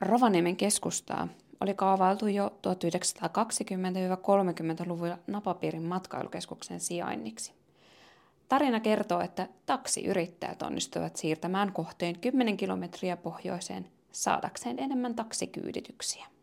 Rovaniemen 0.00 0.56
keskustaa 0.56 1.28
oli 1.60 1.74
kaavailtu 1.74 2.26
jo 2.26 2.48
1920-30-luvulla 2.48 5.18
Napapiirin 5.26 5.82
matkailukeskuksen 5.82 6.80
sijainniksi. 6.80 7.52
Tarina 8.48 8.80
kertoo, 8.80 9.20
että 9.20 9.48
taksiyrittäjät 9.66 10.62
onnistuivat 10.62 11.16
siirtämään 11.16 11.72
kohteen 11.72 12.18
10 12.18 12.56
kilometriä 12.56 13.16
pohjoiseen 13.16 13.86
saadakseen 14.12 14.78
enemmän 14.78 15.14
taksikyydityksiä. 15.14 16.33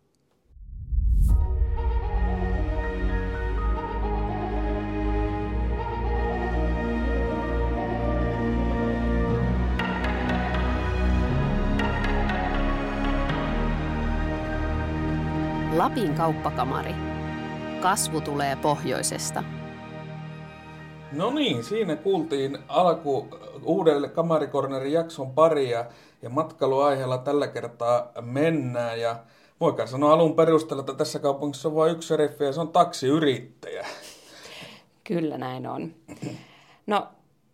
Lapin 15.81 16.15
kauppakamari. 16.15 16.95
Kasvu 17.81 18.21
tulee 18.21 18.55
pohjoisesta. 18.55 19.43
No 21.11 21.31
niin, 21.31 21.63
siinä 21.63 21.95
kuultiin 21.95 22.57
alku 22.67 23.27
uudelle 23.63 24.09
Kamarikornerin 24.09 24.93
jakson 24.93 25.31
paria 25.31 25.85
ja 26.21 26.29
matkailuaiheella 26.29 27.17
tällä 27.17 27.47
kertaa 27.47 28.11
mennään. 28.21 29.01
Ja 29.01 29.15
voikaan 29.59 29.87
sanoa 29.87 30.13
alun 30.13 30.35
perusteella, 30.35 30.81
että 30.81 30.93
tässä 30.93 31.19
kaupungissa 31.19 31.69
on 31.69 31.75
vain 31.75 31.91
yksi 31.91 32.07
seriffi 32.07 32.43
ja 32.43 32.53
se 32.53 32.61
on 32.61 32.69
taksiyrittäjä. 32.69 33.85
Kyllä 35.03 35.37
näin 35.37 35.67
on. 35.67 35.93
No 36.87 37.07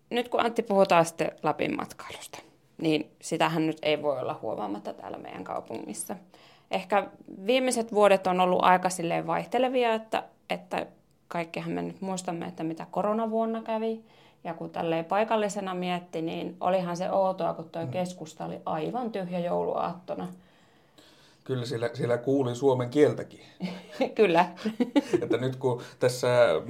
nyt 0.09 0.30
kun 0.30 0.45
Antti 0.45 0.64
puhutaan 0.64 1.05
sitten 1.05 1.31
Lapin 1.44 1.75
matkailusta, 1.75 2.39
niin 2.81 3.12
sitähän 3.22 3.67
nyt 3.67 3.78
ei 3.81 4.02
voi 4.02 4.20
olla 4.20 4.39
huomaamatta 4.41 4.94
täällä 4.94 5.17
meidän 5.17 5.44
kaupungissa 5.44 6.16
ehkä 6.72 7.08
viimeiset 7.46 7.94
vuodet 7.94 8.28
on 8.28 8.40
ollut 8.40 8.64
aika 8.64 8.90
silleen 8.90 9.28
vaihtelevia, 9.28 9.94
että, 9.94 10.23
että 10.50 10.86
kaikkihan 11.28 11.72
me 11.72 11.82
nyt 11.82 12.02
muistamme, 12.02 12.46
että 12.46 12.64
mitä 12.64 12.88
koronavuonna 12.92 13.62
kävi. 13.62 14.04
Ja 14.44 14.54
kun 14.54 14.70
tälleen 14.70 15.06
paikallisena 15.06 15.74
mietti, 15.76 16.22
niin 16.22 16.58
olihan 16.59 16.98
se 16.98 17.12
outoa, 17.12 17.54
kun 17.54 17.70
tuo 17.70 17.82
mm. 17.82 17.92
keskusta 17.92 18.46
oli 18.46 18.62
aivan 18.66 19.12
tyhjä 19.12 19.40
jouluaattona. 19.40 20.28
Kyllä 21.48 21.66
siellä, 21.66 21.90
siellä 21.94 22.17
kuuli 22.17 22.56
suomen 22.56 22.90
kieltäkin. 22.90 23.40
Kyllä. 24.16 24.45
että 25.22 25.38
nyt 25.38 25.56
kun 25.56 25.81
tässä 26.00 26.52
äh, 26.52 26.62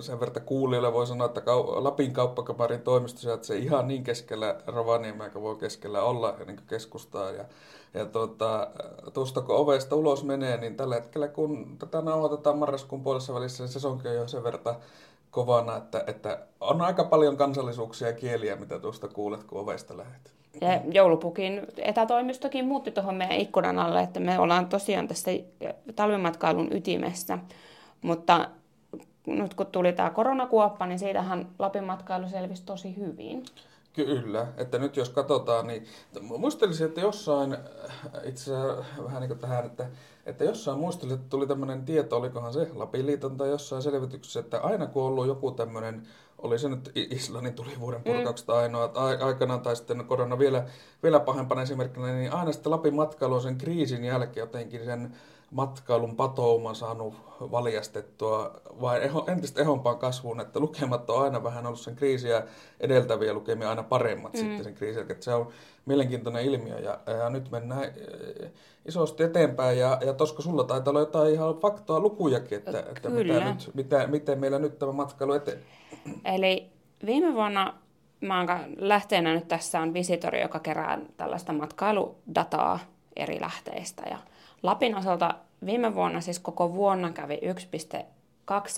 sen 0.00 0.20
verran 0.20 0.44
kuulijoille 0.46 0.92
voi 0.92 1.06
sanoa, 1.06 1.26
että 1.26 1.42
Lapin 1.76 2.12
kauppakamarin 2.12 2.80
toimisto 2.80 3.38
se 3.42 3.56
ihan 3.56 3.88
niin 3.88 4.04
keskellä 4.04 4.56
Rovaniemeä, 4.66 5.30
voi 5.34 5.56
keskellä 5.56 6.02
olla 6.02 6.36
niin 6.46 6.60
keskustaa. 6.66 7.30
Ja, 7.30 7.44
ja 7.94 8.06
tuota, 8.06 8.68
tuosta 9.12 9.40
kun 9.40 9.56
ovesta 9.56 9.96
ulos 9.96 10.24
menee, 10.24 10.56
niin 10.56 10.76
tällä 10.76 10.94
hetkellä 10.94 11.28
kun 11.28 11.76
tätä 11.78 12.02
nauhoitetaan 12.02 12.58
marraskuun 12.58 13.02
puolessa 13.02 13.34
välissä, 13.34 13.62
niin 13.64 13.72
sesonkin 13.72 14.10
on 14.10 14.16
jo 14.16 14.28
sen 14.28 14.44
verran 14.44 14.76
kovana, 15.30 15.76
että, 15.76 16.04
että 16.06 16.46
on 16.60 16.82
aika 16.82 17.04
paljon 17.04 17.36
kansallisuuksia 17.36 18.08
ja 18.08 18.14
kieliä, 18.14 18.56
mitä 18.56 18.78
tuosta 18.78 19.08
kuulet, 19.08 19.44
kun 19.44 19.60
ovesta 19.60 19.96
lähdet. 19.96 20.35
Ja 20.60 20.80
joulupukin 20.92 21.66
etätoimistokin 21.76 22.66
muutti 22.66 22.90
tuohon 22.90 23.14
meidän 23.14 23.36
ikkunan 23.36 23.78
alle, 23.78 24.00
että 24.00 24.20
me 24.20 24.38
ollaan 24.38 24.66
tosiaan 24.66 25.08
tässä 25.08 25.30
talvimatkailun 25.96 26.68
ytimessä. 26.72 27.38
Mutta 28.02 28.48
nyt 29.26 29.54
kun 29.54 29.66
tuli 29.66 29.92
tämä 29.92 30.10
koronakuoppa, 30.10 30.86
niin 30.86 30.98
siitähän 30.98 31.48
Lapin 31.58 31.84
matkailu 31.84 32.28
selvisi 32.28 32.62
tosi 32.64 32.96
hyvin. 32.96 33.44
Kyllä, 33.92 34.46
että 34.56 34.78
nyt 34.78 34.96
jos 34.96 35.10
katsotaan, 35.10 35.66
niin 35.66 35.84
muistelisin, 36.38 36.86
että 36.86 37.00
jossain, 37.00 37.56
itse 38.24 38.52
vähän 39.04 39.20
niin 39.20 39.28
kuin 39.28 39.38
tähän, 39.38 39.66
että, 39.66 39.86
että 40.26 40.44
jossain 40.44 40.78
muistelisin, 40.78 41.18
että 41.18 41.30
tuli 41.30 41.46
tämmöinen 41.46 41.84
tieto, 41.84 42.16
olikohan 42.16 42.52
se 42.52 42.68
Lapin 42.74 43.06
liiton 43.06 43.36
tai 43.36 43.48
jossain 43.48 43.82
selvityksessä, 43.82 44.40
että 44.40 44.60
aina 44.60 44.86
kun 44.86 45.02
on 45.02 45.08
ollut 45.08 45.26
joku 45.26 45.50
tämmöinen 45.50 46.02
oli 46.38 46.58
se 46.58 46.68
nyt 46.68 46.92
Islannin 46.94 47.54
tulivuoden 47.54 48.02
purkauksesta 48.02 48.52
mm. 48.52 48.58
ainoa 48.58 48.92
aikanaan, 49.20 49.60
tai 49.60 49.76
sitten 49.76 50.04
korona 50.04 50.38
vielä, 50.38 50.64
vielä 51.02 51.20
pahempana 51.20 51.62
esimerkkinä, 51.62 52.12
niin 52.12 52.32
aina 52.32 52.52
sitten 52.52 52.72
Lapin 52.72 52.94
matkailu 52.94 53.40
sen 53.40 53.58
kriisin 53.58 54.04
jälkeen 54.04 54.42
jotenkin 54.42 54.84
sen 54.84 55.16
matkailun 55.50 56.16
patouman 56.16 56.74
saanut 56.74 57.14
valjastettua 57.40 58.60
vai 58.80 59.04
eho, 59.04 59.24
entistä 59.28 59.60
ehompaan 59.60 59.98
kasvuun, 59.98 60.40
että 60.40 60.60
lukemat 60.60 61.10
on 61.10 61.24
aina 61.24 61.42
vähän 61.42 61.66
ollut 61.66 61.80
sen 61.80 61.96
kriisiä 61.96 62.42
edeltäviä 62.80 63.32
lukemia 63.32 63.70
aina 63.70 63.82
paremmat 63.82 64.32
mm. 64.32 64.38
sitten 64.38 64.64
sen 64.64 64.74
kriisin 64.74 64.98
jälkeen. 64.98 65.22
Se 65.22 65.34
on 65.34 65.48
mielenkiintoinen 65.86 66.44
ilmiö 66.44 66.78
ja, 66.78 67.00
ja 67.06 67.30
nyt 67.30 67.50
mennään 67.50 67.84
eh, 67.84 68.50
isosti 68.86 69.22
eteenpäin 69.22 69.78
ja, 69.78 69.98
ja 70.06 70.12
toska 70.12 70.42
sulla 70.42 70.64
taitaa 70.64 70.90
olla 70.90 71.00
jotain 71.00 71.34
ihan 71.34 71.54
faktaa 71.54 72.00
lukujakin, 72.00 72.58
että, 72.58 72.80
että 72.80 73.08
mitä 73.08 73.44
nyt, 73.44 73.70
mitä, 73.74 74.06
miten 74.06 74.38
meillä 74.38 74.58
nyt 74.58 74.78
tämä 74.78 74.92
matkailu 74.92 75.32
etenee. 75.32 75.62
Eli 76.24 76.70
viime 77.06 77.34
vuonna 77.34 77.74
mä 78.20 78.46
lähteenä 78.76 79.34
nyt 79.34 79.48
tässä 79.48 79.80
on 79.80 79.94
Visitori, 79.94 80.40
joka 80.40 80.58
kerää 80.58 80.98
tällaista 81.16 81.52
matkailudataa 81.52 82.78
eri 83.16 83.40
lähteistä. 83.40 84.02
Ja 84.10 84.18
Lapin 84.62 84.96
osalta 84.96 85.34
viime 85.66 85.94
vuonna 85.94 86.20
siis 86.20 86.38
koko 86.38 86.74
vuonna 86.74 87.12
kävi 87.12 87.40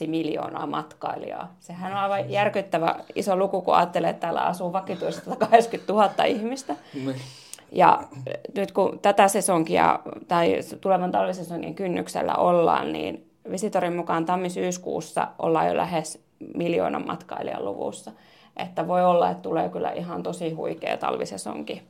1,2 0.03 0.07
miljoonaa 0.07 0.67
matkailijaa. 0.67 1.55
Sehän 1.61 1.93
on 1.93 1.99
aivan 1.99 2.31
järkyttävä 2.31 2.97
iso 3.15 3.37
luku, 3.37 3.63
kun 3.63 3.75
ajattelee, 3.75 4.11
että 4.11 4.21
täällä 4.21 4.41
asuu 4.41 4.73
vakituisesti 4.73 5.31
180 5.31 5.93
000 5.93 6.25
ihmistä. 6.25 6.77
Ja 7.73 8.03
nyt 8.57 8.73
kun 8.73 8.99
tätä 8.99 9.29
sesonkia 9.29 10.01
tai 10.29 10.61
tulevan 10.81 11.11
talvisesongin 11.11 11.75
kynnyksellä 11.75 12.35
ollaan, 12.35 12.93
niin 12.93 13.31
Visitorin 13.51 13.97
mukaan 13.97 14.27
tammi-syyskuussa 14.27 15.29
ollaan 15.39 15.67
jo 15.69 15.77
lähes 15.77 16.25
miljoonan 16.55 17.07
matkailijan 17.07 17.65
luvussa. 17.65 18.13
Että 18.57 18.89
voi 18.89 19.05
olla, 19.05 19.31
että 19.31 19.43
tulee 19.43 19.69
kyllä 19.69 19.91
ihan 19.91 20.23
tosi 20.23 20.53
huikea 20.53 20.97
talvisesonki. 20.97 21.83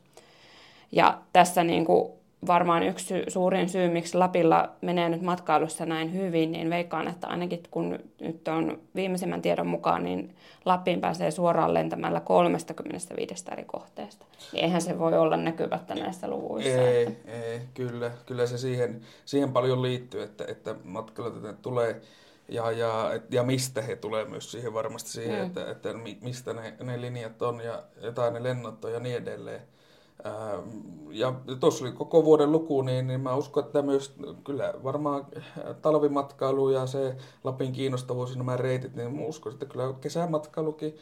Ja 0.93 1.19
tässä 1.33 1.65
niin 1.65 1.85
kuin 1.85 2.13
varmaan 2.47 2.83
yksi 2.83 3.15
suurin 3.29 3.69
syy, 3.69 3.89
miksi 3.89 4.19
Lapilla 4.19 4.71
menee 4.81 5.09
nyt 5.09 5.23
matkailussa 5.23 5.87
näin 5.87 6.13
hyvin, 6.15 6.53
niin 6.53 6.71
veikkaan, 6.71 7.09
että 7.09 7.27
ainakin 7.27 7.63
kun 7.71 7.99
nyt 8.21 8.49
on 8.49 8.79
viimeisimmän 8.95 9.43
tiedon 9.43 9.67
mukaan, 9.67 10.05
niin 10.05 10.37
Lappiin 10.65 11.01
pääsee 11.01 11.31
suoraan 11.31 11.75
lentämällä 11.75 12.21
35 12.21 13.45
eri 13.53 13.65
kohteesta. 13.65 14.27
Niin 14.53 14.65
eihän 14.65 14.83
se 14.83 14.99
voi 14.99 15.19
olla 15.19 15.37
näkyvättä 15.37 15.95
näissä 15.95 16.29
luvuissa. 16.29 16.71
Ei, 16.71 17.03
että... 17.03 17.33
ei 17.33 17.61
kyllä, 17.75 18.11
kyllä 18.27 18.47
se 18.47 18.59
siihen, 18.59 19.01
siihen 19.25 19.53
paljon 19.53 19.83
liittyy, 19.83 20.23
että, 20.23 20.45
että 20.49 20.75
matkailijat 20.85 21.63
tulee 21.63 22.01
ja, 22.49 22.71
ja, 22.71 23.21
ja 23.31 23.43
mistä 23.43 23.83
he 23.83 23.97
tulee 23.97 24.25
myös 24.25 24.53
siihen 24.53 24.75
varmasti 24.75 25.11
siihen, 25.11 25.39
mm. 25.39 25.47
että, 25.47 25.71
että 25.71 25.89
mistä 26.21 26.53
ne, 26.53 26.75
ne 26.83 27.01
linjat 27.01 27.43
on 27.43 27.61
ja 27.61 27.83
jotain 28.03 28.35
ne 28.35 28.43
lennot 28.43 28.85
on 28.85 28.93
ja 28.93 29.01
niin 29.01 29.17
edelleen. 29.17 29.63
Ja 31.11 31.35
tuossa 31.61 31.85
oli 31.85 31.93
koko 31.93 32.25
vuoden 32.25 32.53
luku, 32.53 32.83
niin, 32.83 33.07
niin 33.07 33.21
mä 33.21 33.35
uskon, 33.35 33.65
että 33.65 33.83
myös 33.83 34.15
kyllä 34.45 34.75
varmaan 34.85 35.27
talvimatkailu 35.83 36.71
ja 36.71 36.87
se 36.87 37.17
Lapin 37.45 37.73
kiinnostavuus 37.73 38.37
nämä 38.37 38.57
reitit, 38.57 38.97
niin 38.97 39.17
mä 39.17 39.23
uskon, 39.23 39.53
että 39.53 39.67
kyllä 39.67 39.95
kesämatkailukin 40.01 40.99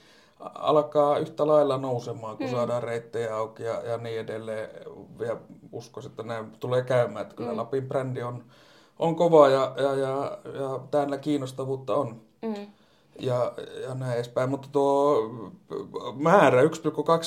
alkaa 0.55 1.19
yhtä 1.19 1.47
lailla 1.47 1.78
nousemaan, 1.78 2.37
kun 2.37 2.47
mm. 2.47 2.53
saadaan 2.53 2.82
reittejä 2.82 3.37
auki 3.37 3.62
ja, 3.62 3.82
ja 3.82 3.99
niin 3.99 4.21
edelleen. 4.21 4.71
Ja 5.26 5.37
uskon, 5.72 6.06
että 6.06 6.22
näin 6.22 6.50
tulee 6.60 6.82
käymään, 6.82 7.22
että 7.22 7.37
kyllä 7.37 7.50
mm. 7.50 7.56
Lapin 7.56 7.88
brändi 7.88 8.22
on, 8.22 8.44
on 8.99 9.16
kova 9.16 9.49
ja, 9.49 9.75
ja, 9.76 9.94
ja, 9.94 10.38
ja 10.55 10.81
täällä 10.91 11.19
kiinnostavuutta 11.19 11.94
on. 11.94 12.21
Mm 12.43 12.66
ja, 13.19 13.53
ja 13.82 13.94
näin 13.94 14.15
edespäin. 14.15 14.50
Mutta 14.50 14.69
tuo 14.72 15.22
määrä, 16.15 16.62
1,2 16.62 16.69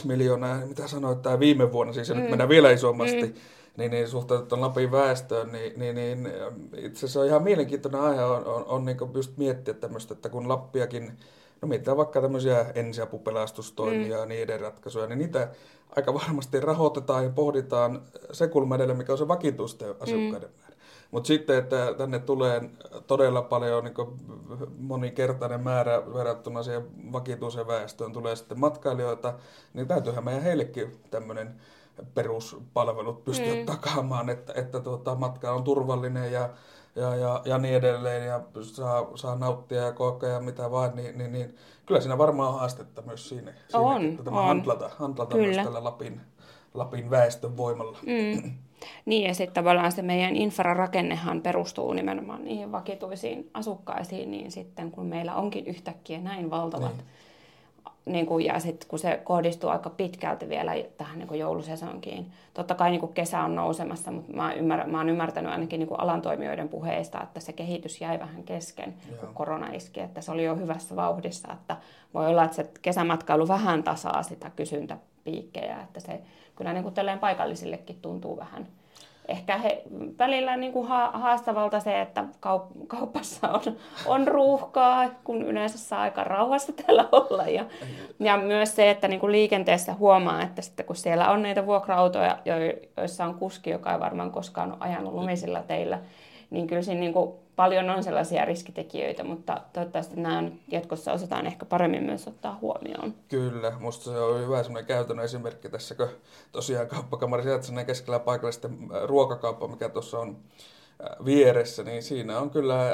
miljoonaa, 0.04 0.66
mitä 0.66 0.88
sanoit, 0.88 1.22
tämä 1.22 1.40
viime 1.40 1.72
vuonna, 1.72 1.94
siis 1.94 2.10
mm. 2.10 2.18
nyt 2.18 2.30
mennään 2.30 2.50
vielä 2.50 2.72
isommasti, 2.72 3.24
mm. 3.24 3.34
niin, 3.78 3.92
niin 3.92 4.08
suhteutettuna 4.08 4.62
Lapin 4.62 4.92
väestöön, 4.92 5.52
niin, 5.52 5.80
niin, 5.80 5.96
niin 5.96 6.30
itse 6.78 6.98
asiassa 6.98 7.20
on 7.20 7.26
ihan 7.26 7.44
mielenkiintoinen 7.44 8.02
aihe 8.02 8.24
on, 8.24 8.46
on, 8.46 8.66
on 8.66 8.86
niin 8.86 8.98
just 9.14 9.38
miettiä 9.38 9.74
tämmöistä, 9.74 10.14
että 10.14 10.30
kun 10.30 10.50
Lappiakin, 10.50 11.12
no 11.62 11.68
mietitään 11.68 11.98
vaikka 11.98 12.22
tämmöisiä 12.22 12.66
ensiapupelastustoimia 12.76 14.16
mm. 14.16 14.22
ja 14.22 14.26
niiden 14.26 14.60
ratkaisuja, 14.60 15.08
niin 15.08 15.20
niitä 15.20 15.48
aika 15.96 16.14
varmasti 16.14 16.60
rahoitetaan 16.60 17.24
ja 17.24 17.30
pohditaan 17.30 18.02
se 18.32 18.48
kulma 18.48 18.76
edellä, 18.76 18.94
mikä 18.94 19.12
on 19.12 19.18
se 19.18 19.28
vakituisten 19.28 19.90
asukkaiden 19.90 20.50
mm. 20.50 20.62
määrä. 20.62 20.69
Mutta 21.12 21.28
sitten, 21.28 21.58
että 21.58 21.94
tänne 21.98 22.20
tulee 22.20 22.70
todella 23.08 23.42
paljon 23.42 23.84
niin 23.84 23.96
monikertainen 24.78 25.62
määrä 25.62 26.14
verrattuna 26.14 26.64
siihen 26.64 27.12
vakituiseen 27.12 27.68
väestöön, 27.68 28.14
tulee 28.14 28.36
sitten 28.36 28.60
matkailijoita, 28.60 29.34
niin 29.74 29.88
täytyyhän 29.88 30.24
meidän 30.24 30.44
heillekin 30.44 31.00
tämmöinen 31.12 31.56
peruspalvelut 32.14 33.24
pystyä 33.24 33.56
mm. 33.56 33.66
takaamaan, 33.66 34.30
että, 34.30 34.54
että 34.56 34.80
tuota, 34.80 35.16
matka 35.16 35.52
on 35.52 35.64
turvallinen 35.64 36.32
ja, 36.32 36.50
ja, 36.96 37.16
ja, 37.16 37.42
ja 37.46 37.58
niin 37.58 37.76
edelleen, 37.76 38.28
ja 38.28 38.42
saa, 38.62 39.08
saa 39.16 39.36
nauttia 39.36 39.82
ja 39.82 39.92
kokea 39.92 40.40
mitä 40.40 40.72
vaan, 40.72 40.96
niin, 40.96 41.18
niin, 41.18 41.32
niin 41.32 41.56
kyllä 41.86 42.02
siinä 42.02 42.18
varmaan 42.18 42.50
on 42.50 42.60
haastetta 42.60 43.02
myös 43.02 43.30
siinä, 43.30 43.54
on, 43.74 44.06
että 44.06 44.24
tämä 44.24 44.40
on. 44.40 44.48
handlata, 44.48 44.90
handlata 44.98 45.38
myös 45.38 45.58
tällä 45.58 45.84
Lapin, 45.84 46.22
Lapin 46.74 47.10
väestön 47.10 47.58
voimalla. 47.58 47.98
Mm. 48.06 48.54
Niin 49.06 49.28
ja 49.28 49.34
sitten 49.34 49.54
tavallaan 49.54 49.92
se 49.92 50.02
meidän 50.02 50.36
infrarakennehan 50.36 51.42
perustuu 51.42 51.94
nimenomaan 51.94 52.44
niihin 52.44 52.72
vakituisiin 52.72 53.50
asukkaisiin, 53.54 54.32
niin 54.32 54.52
sitten 54.52 54.92
kun 54.92 55.06
meillä 55.06 55.36
onkin 55.36 55.68
yhtäkkiä 55.68 56.20
näin 56.20 56.50
valtavat 56.50 56.98
niin 56.98 57.06
niin 58.10 58.26
kuin, 58.26 58.46
ja 58.46 58.60
sitten 58.60 58.90
kun 58.90 59.00
se 59.00 59.22
kohdistuu 59.24 59.70
aika 59.70 59.90
pitkälti 59.90 60.50
vielä 60.50 60.72
tähän 60.98 61.20
niin 61.20 61.40
joulusesonkiin. 61.40 62.32
Totta 62.54 62.76
kai 62.76 62.92
niin 62.92 63.14
kesä 63.14 63.44
on 63.44 63.56
nousemassa, 63.56 64.12
mutta 64.12 64.34
mä, 64.34 64.54
ymmär, 64.54 64.88
mä 64.88 64.98
oon 64.98 65.10
ymmärtänyt 65.10 65.52
ainakin 65.52 65.80
niin 65.80 65.90
alan 65.98 66.22
toimijoiden 66.22 66.70
puheista, 66.70 67.24
että 67.24 67.40
se 67.40 67.54
kehitys 67.54 68.02
jäi 68.02 68.20
vähän 68.20 68.44
kesken, 68.44 68.94
Joo. 69.10 69.20
kun 69.20 69.34
korona 69.34 69.68
iski. 69.74 70.00
Että 70.00 70.22
se 70.22 70.32
oli 70.32 70.44
jo 70.44 70.56
hyvässä 70.56 70.96
vauhdissa, 70.96 71.54
että 71.54 71.78
voi 72.14 72.28
olla, 72.28 72.44
että 72.44 72.56
se 72.56 72.70
kesämatkailu 72.82 73.48
vähän 73.48 73.84
tasaa 73.84 74.24
sitä 74.24 74.52
kysyntäpiikkejä, 74.56 75.82
että 75.82 76.00
se 76.00 76.22
kyllä 76.60 76.74
niin 76.74 76.84
kuin 76.84 77.20
paikallisillekin 77.20 78.02
tuntuu 78.02 78.38
vähän 78.38 78.68
ehkä 79.30 79.58
he, 79.58 79.84
välillä 80.20 80.58
niin 80.58 80.74
kuin 80.74 80.88
haastavalta 81.14 81.80
se, 81.80 82.02
että 82.02 82.22
kaup- 82.22 82.88
kaupassa 82.88 83.50
on, 83.50 83.62
on 84.06 84.28
ruuhkaa, 84.28 85.10
kun 85.24 85.42
yleensä 85.42 85.78
saa 85.78 86.02
aika 86.02 86.24
rauhassa 86.24 86.74
täällä 86.74 87.10
olla. 87.12 87.44
Ja, 87.44 87.66
ja 88.20 88.38
myös 88.38 88.76
se, 88.76 88.90
että 88.90 89.08
niin 89.08 89.20
kuin 89.20 89.32
liikenteessä 89.32 89.94
huomaa, 89.94 90.42
että 90.42 90.62
sitten 90.62 90.86
kun 90.86 90.96
siellä 90.96 91.32
on 91.32 91.42
näitä 91.42 91.66
vuokra-autoja, 91.66 92.38
joissa 92.98 93.26
on 93.26 93.36
kuski, 93.36 93.70
joka 93.70 93.94
ei 93.94 94.00
varmaan 94.00 94.32
koskaan 94.32 94.72
ole 94.72 94.78
ajanut 94.80 95.14
lumisilla 95.14 95.64
teillä, 95.64 96.00
niin 96.50 96.68
kyllä 96.68 96.82
siinä 96.82 97.00
niin 97.00 97.14
kuin 97.14 97.32
paljon 97.56 97.90
on 97.90 98.04
sellaisia 98.04 98.46
riskitekijöitä, 98.46 99.24
mutta 99.24 99.62
toivottavasti 99.74 100.22
nämä 100.22 100.44
jatkossa 100.68 101.14
osataan 101.14 101.48
ehkä 101.48 101.66
paremmin 101.66 102.04
myös 102.04 102.28
ottaa 102.28 102.58
huomioon. 102.62 103.14
Kyllä, 103.28 103.72
musta 103.80 104.04
se 104.04 104.20
on 104.20 104.42
hyvä 104.42 104.64
semmoinen 104.64 104.88
käytännön 104.88 105.26
esimerkki 105.26 105.70
tässä, 105.70 105.96
kun 105.96 106.08
tosiaan 106.52 106.88
kauppakamari 106.88 107.44
sijaitsee 107.44 107.86
keskellä 107.86 108.20
paikallista 108.20 108.70
ruokakauppa, 109.04 109.68
mikä 109.68 109.90
tuossa 109.90 110.20
on 110.20 110.38
vieressä, 111.26 111.84
niin 111.84 112.04
siinä 112.04 112.40
on 112.40 112.50
kyllä 112.50 112.86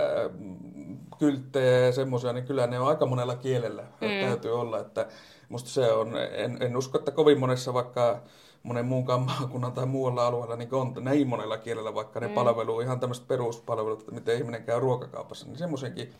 kylttejä 1.20 1.80
ja 1.80 1.92
semmoisia, 1.92 2.34
niin 2.34 2.46
kyllä 2.46 2.68
ne 2.68 2.80
on 2.80 2.88
aika 2.88 3.06
monella 3.06 3.36
kielellä 3.36 3.82
mm. 3.82 4.28
täytyy 4.28 4.60
olla, 4.60 4.80
että 4.80 5.08
musta 5.50 5.70
se 5.70 5.92
on, 5.92 6.18
en, 6.18 6.58
en 6.62 6.78
usko, 6.78 6.98
että 6.98 7.12
kovin 7.12 7.40
monessa 7.40 7.74
vaikka 7.74 8.22
monen 8.66 8.86
muunkaan 8.86 9.22
maakunnan 9.22 9.72
tai 9.72 9.86
muualla 9.86 10.28
alueella 10.28 10.56
niin 10.56 10.74
on 10.74 10.94
näin 11.00 11.28
monella 11.28 11.58
kielellä, 11.58 11.94
vaikka 11.94 12.20
ne 12.20 12.28
mm. 12.28 12.34
palvelu, 12.34 12.82
ihan 12.82 13.00
tämmöiset 13.00 13.28
peruspalvelut, 13.28 14.00
että 14.00 14.12
miten 14.12 14.38
ihminen 14.38 14.64
käy 14.64 14.80
ruokakaupassa, 14.80 15.46
niin 15.46 15.58
semmoisenkin 15.58 16.14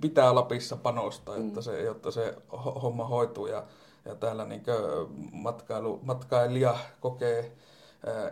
pitää 0.00 0.34
Lapissa 0.34 0.76
panostaa, 0.76 1.36
jotta 1.36 1.60
mm. 1.60 1.64
se, 1.64 1.82
jotta 1.82 2.10
se 2.10 2.34
homma 2.82 3.04
hoituu 3.04 3.46
ja, 3.46 3.64
ja 4.04 4.14
täällä 4.14 4.44
niin 4.44 4.62
matkailu, 5.32 6.00
matkailija 6.02 6.76
kokee 7.00 7.52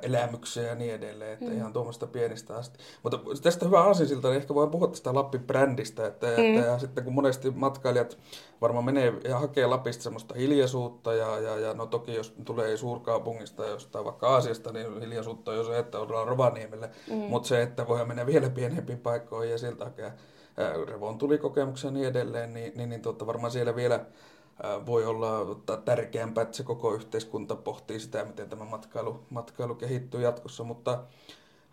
elämyksiä 0.03 0.63
ja 0.63 0.75
niin 0.75 0.95
edelleen, 0.95 1.33
että 1.33 1.45
mm. 1.45 1.57
ihan 1.57 1.73
tuommoista 1.73 2.07
pienistä 2.07 2.57
asti. 2.57 2.79
Mutta 3.03 3.19
tästä 3.43 3.67
hyvä 3.67 3.81
aasinsilta, 3.81 4.29
niin 4.29 4.37
ehkä 4.41 4.55
voin 4.55 4.71
puhua 4.71 4.89
tästä 4.89 5.15
Lappi-brändistä, 5.15 6.07
että, 6.07 6.27
mm. 6.27 6.33
että 6.33 6.71
ja 6.71 6.79
sitten 6.79 7.05
kun 7.05 7.13
monesti 7.13 7.51
matkailijat 7.51 8.19
varmaan 8.61 8.85
menee 8.85 9.13
ja 9.25 9.39
hakee 9.39 9.67
Lapista 9.67 10.03
semmoista 10.03 10.35
hiljaisuutta 10.35 11.15
ja, 11.15 11.41
ja, 11.41 11.59
ja 11.59 11.75
no 11.75 11.87
toki 11.87 12.15
jos 12.15 12.35
tulee 12.45 12.77
suurkaupungista 12.77 13.67
jostain 13.67 14.05
vaikka 14.05 14.29
Aasiasta, 14.29 14.73
niin 14.73 15.01
hiljaisuutta 15.01 15.51
on 15.51 15.57
jo 15.57 15.65
se, 15.65 15.79
että 15.79 15.99
ollaan 15.99 16.29
Rovaniemelle, 16.29 16.91
mm. 17.11 17.17
mutta 17.17 17.49
se, 17.49 17.63
että 17.63 17.89
voi 17.89 18.07
mennä 18.07 18.27
vielä 18.27 18.51
pienempiin 18.51 18.99
paikkoihin 18.99 19.53
ja 19.53 19.59
siltä 19.59 19.85
hakea 19.85 20.13
revontuli-kokemuksia 20.87 21.89
ja 21.89 21.95
niin 21.95 22.09
edelleen, 22.09 22.55
niin, 22.55 22.73
niin, 22.77 22.89
niin 22.89 23.03
tuota, 23.03 23.27
varmaan 23.27 23.51
siellä 23.51 23.77
vielä 23.77 24.01
voi 24.87 25.07
olla 25.07 25.31
tärkeämpää, 25.85 26.43
että 26.43 26.57
se 26.57 26.63
koko 26.63 26.95
yhteiskunta 26.95 27.57
pohtii 27.57 28.01
sitä, 28.01 28.25
miten 28.25 28.49
tämä 28.49 28.65
matkailu, 28.65 29.21
matkailu 29.31 29.75
kehittyy 29.75 30.23
jatkossa. 30.23 30.65
Mutta 30.65 30.99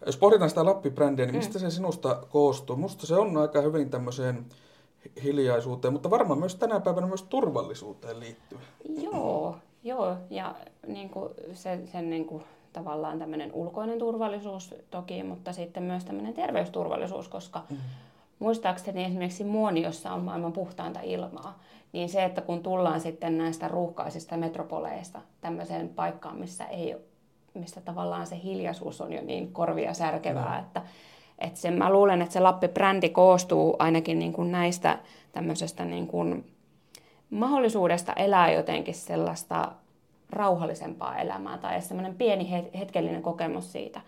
jos 0.05 0.17
pohditaan 0.17 0.49
sitä 0.49 0.65
Lappi-brändiä, 0.65 1.25
niin 1.25 1.35
mistä 1.35 1.59
mm. 1.59 1.61
se 1.61 1.71
sinusta 1.71 2.23
koostuu? 2.29 2.75
Musta 2.75 3.07
se 3.07 3.15
on 3.15 3.37
aika 3.37 3.61
hyvin 3.61 3.89
tämmöiseen 3.89 4.45
hiljaisuuteen, 5.23 5.93
mutta 5.93 6.09
varmaan 6.09 6.39
myös 6.39 6.55
tänä 6.55 6.79
päivänä 6.79 7.07
myös 7.07 7.23
turvallisuuteen 7.23 8.19
liittyy. 8.19 8.59
Joo, 8.89 9.55
joo. 9.83 10.15
ja 10.29 10.55
niin 10.87 11.09
kuin 11.09 11.29
se, 11.53 11.79
sen 11.91 12.09
niin 12.09 12.25
kuin, 12.25 12.43
tavallaan 12.73 13.19
tämmöinen 13.19 13.53
ulkoinen 13.53 13.99
turvallisuus 13.99 14.75
toki, 14.91 15.23
mutta 15.23 15.53
sitten 15.53 15.83
myös 15.83 16.05
tämmöinen 16.05 16.33
terveysturvallisuus, 16.33 17.27
koska 17.27 17.63
mm. 17.69 17.77
Muistaakseni 18.39 19.03
esimerkiksi 19.03 19.43
Muoniossa 19.43 20.13
on 20.13 20.23
maailman 20.23 20.53
puhtainta 20.53 20.99
ilmaa, 21.03 21.59
niin 21.93 22.09
se, 22.09 22.23
että 22.23 22.41
kun 22.41 22.63
tullaan 22.63 23.01
sitten 23.01 23.37
näistä 23.37 23.67
ruuhkaisista 23.67 24.37
metropoleista 24.37 25.21
tämmöiseen 25.41 25.89
paikkaan, 25.89 26.37
missä 26.37 26.65
ei 26.65 26.95
missä 27.59 27.81
tavallaan 27.81 28.27
se 28.27 28.39
hiljaisuus 28.43 29.01
on 29.01 29.13
jo 29.13 29.21
niin 29.21 29.53
korvia 29.53 29.93
särkevää, 29.93 30.53
mm. 30.53 30.59
että, 30.59 30.81
että 31.39 31.59
sen, 31.59 31.73
mä 31.73 31.89
luulen, 31.89 32.21
että 32.21 32.33
se 32.33 32.39
Lappi-brändi 32.39 33.09
koostuu 33.09 33.75
ainakin 33.79 34.19
niin 34.19 34.33
kuin 34.33 34.51
näistä 34.51 34.99
tämmöisestä 35.31 35.85
niin 35.85 36.07
kuin 36.07 36.45
mahdollisuudesta 37.29 38.13
elää 38.13 38.51
jotenkin 38.51 38.95
sellaista 38.95 39.71
rauhallisempaa 40.29 41.17
elämää 41.17 41.57
tai 41.57 41.81
semmoinen 41.81 42.15
pieni 42.15 42.51
hetkellinen 42.79 43.21
kokemus 43.21 43.71
siitä. 43.71 44.01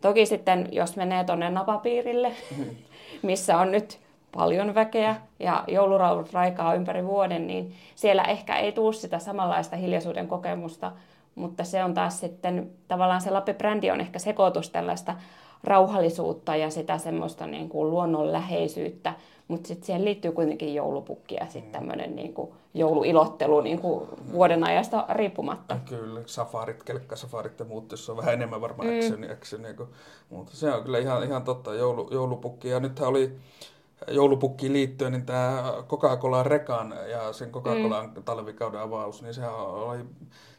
Toki 0.00 0.26
sitten, 0.26 0.68
jos 0.72 0.96
menee 0.96 1.24
tuonne 1.24 1.50
napapiirille, 1.50 2.32
mm. 2.58 2.64
missä 3.22 3.58
on 3.58 3.72
nyt 3.72 3.98
paljon 4.32 4.74
väkeä 4.74 5.16
ja 5.38 5.64
jouluraulut 5.68 6.32
raikaa 6.32 6.74
ympäri 6.74 7.06
vuoden, 7.06 7.46
niin 7.46 7.74
siellä 7.94 8.22
ehkä 8.22 8.56
ei 8.56 8.72
tule 8.72 8.92
sitä 8.92 9.18
samanlaista 9.18 9.76
hiljaisuuden 9.76 10.28
kokemusta, 10.28 10.92
mutta 11.34 11.64
se 11.64 11.84
on 11.84 11.94
taas 11.94 12.20
sitten, 12.20 12.70
tavallaan 12.88 13.20
se 13.20 13.30
Lappi-brändi 13.30 13.90
on 13.90 14.00
ehkä 14.00 14.18
sekoitus 14.18 14.70
tällaista 14.70 15.14
rauhallisuutta 15.64 16.56
ja 16.56 16.70
sitä 16.70 16.98
semmoista 16.98 17.46
niin 17.46 17.68
kuin 17.68 17.90
luonnonläheisyyttä, 17.90 19.14
mutta 19.48 19.68
sitten 19.68 19.86
siihen 19.86 20.04
liittyy 20.04 20.32
kuitenkin 20.32 20.74
joulupukki 20.74 21.34
ja 21.34 21.46
sitten 21.48 21.72
tämmöinen 21.72 22.16
niin 22.16 22.34
kuin 22.34 22.50
jouluilottelu 22.78 23.60
niin 23.60 23.78
kuin 23.78 24.08
vuoden 24.32 24.64
ajasta 24.64 25.06
riippumatta. 25.08 25.76
Kyllä, 25.88 26.20
safarit, 26.26 26.82
kelkkasafarit 26.82 27.58
ja 27.58 27.64
muut, 27.64 27.90
jos 27.90 28.10
on 28.10 28.16
vähän 28.16 28.34
enemmän 28.34 28.60
varmaan 28.60 28.88
mm. 28.88 28.98
action, 28.98 29.30
action, 29.30 29.62
niin 29.62 29.76
kuin, 29.76 29.88
mutta 30.30 30.56
se 30.56 30.72
on 30.72 30.82
kyllä 30.82 30.98
ihan, 30.98 31.24
ihan 31.24 31.42
totta, 31.42 31.74
joulu, 31.74 32.08
joulupukki. 32.10 32.68
Ja 32.68 32.80
nythän 32.80 33.08
oli 33.08 33.38
joulupukkiin 34.08 34.72
liittyen, 34.72 35.12
niin 35.12 35.26
tämä 35.26 35.74
Coca-Cola 35.88 36.42
Rekan 36.42 36.94
ja 37.10 37.32
sen 37.32 37.52
Coca-Colan 37.52 38.10
mm. 38.16 38.22
talvikauden 38.24 38.80
avaus, 38.80 39.22
niin 39.22 39.34
sehän 39.34 39.54
oli 39.56 39.98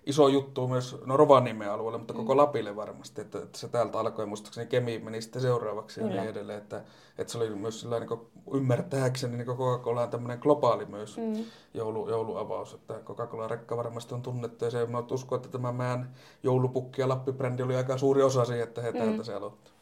iso 0.06 0.28
juttu 0.28 0.68
myös 0.68 0.98
no 1.06 1.18
Rovaniemen 1.18 1.72
alueelle, 1.72 1.98
mutta 1.98 2.14
koko 2.14 2.34
mm. 2.34 2.38
Lapille 2.38 2.76
varmasti, 2.76 3.22
että, 3.22 3.38
että 3.38 3.60
se 3.60 3.68
täältä 3.68 4.00
alkoi 4.00 4.26
muistaakseni 4.26 4.68
Kemi 4.68 5.00
meni 5.00 5.22
sitten 5.22 5.42
seuraavaksi 5.42 6.00
Kyllä. 6.00 6.16
ja 6.16 6.22
niin 6.22 6.32
edelleen, 6.32 6.58
että, 6.58 6.84
että 7.18 7.32
se 7.32 7.38
oli 7.38 7.50
myös 7.50 7.82
sellainen 7.82 8.10
niin 8.10 8.20
ymmärtääkseni 8.54 9.38
niin 9.38 9.48
Coca-Cola 9.48 10.02
on 10.02 10.10
tämmöinen 10.10 10.40
globaali 10.42 10.86
myös 10.86 11.18
mm. 11.18 11.46
joulu, 11.74 12.10
jouluavaus, 12.10 12.74
että 12.74 13.00
Coca-Cola 13.06 13.48
Rekka 13.48 13.78
varmasti 13.78 14.14
on 14.14 14.22
tunnettu 14.22 14.66
ja 14.66 14.72
se 14.72 14.86
mä 14.86 15.04
uskon, 15.12 15.36
että 15.36 15.50
tämä 15.50 15.72
meidän 15.72 16.16
joulupukki 16.44 17.02
ja 17.02 17.08
Lappi-brändi 17.08 17.64
oli 17.64 17.76
aika 17.76 17.98
suuri 17.98 18.24
osa 18.24 18.46
siihen, 18.46 18.64
että 18.64 18.82
he 18.82 18.92
mm. 18.92 18.98
täältä 18.98 19.24
se 19.24 19.34
aloittaa. 19.34 19.79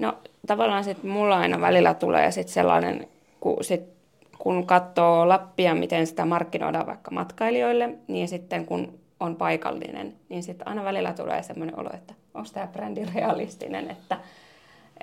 No 0.00 0.14
tavallaan 0.46 0.84
sitten 0.84 1.10
mulla 1.10 1.38
aina 1.38 1.60
välillä 1.60 1.94
tulee 1.94 2.30
sit 2.30 2.48
sellainen, 2.48 3.08
kun, 3.40 3.64
sit, 3.64 3.82
kun 4.38 4.66
katsoo 4.66 5.28
Lappia, 5.28 5.74
miten 5.74 6.06
sitä 6.06 6.24
markkinoidaan 6.24 6.86
vaikka 6.86 7.10
matkailijoille, 7.10 7.90
niin 8.08 8.28
sitten 8.28 8.66
kun 8.66 8.98
on 9.20 9.36
paikallinen, 9.36 10.14
niin 10.28 10.42
sitten 10.42 10.68
aina 10.68 10.84
välillä 10.84 11.12
tulee 11.12 11.42
sellainen 11.42 11.78
olo, 11.78 11.90
että 11.94 12.14
onko 12.34 12.48
tämä 12.52 12.66
brändi 12.66 13.04
realistinen, 13.14 13.90
että, 13.90 14.18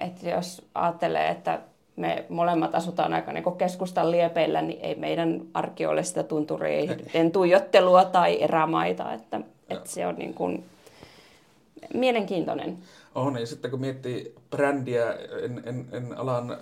että 0.02 0.30
jos 0.30 0.66
ajattelee, 0.76 1.30
että 1.30 1.60
me 1.96 2.26
molemmat 2.30 2.76
asutaan 2.76 3.14
aika 3.14 3.34
niin 3.34 3.58
keskustan 3.58 4.12
liepeillä, 4.12 4.62
niin 4.62 4.80
ei 4.82 4.96
meidän 4.96 5.42
arki 5.54 5.86
ole 5.86 6.04
sitä 6.04 6.24
tuntureiden 6.24 7.32
tuijottelua 7.32 8.06
tai 8.06 8.44
erämaita, 8.44 9.14
että, 9.14 9.42
että 9.70 9.90
se 9.90 10.08
on 10.08 10.16
niin 10.16 10.34
kuin 10.34 10.66
mielenkiintoinen. 11.94 12.78
On, 13.18 13.40
ja 13.40 13.48
sitten 13.48 13.72
kun 13.72 13.80
miettii 13.80 14.36
brändiä, 14.50 15.14
en, 15.14 15.64
en, 15.66 15.88
en 15.92 16.18
alan 16.18 16.58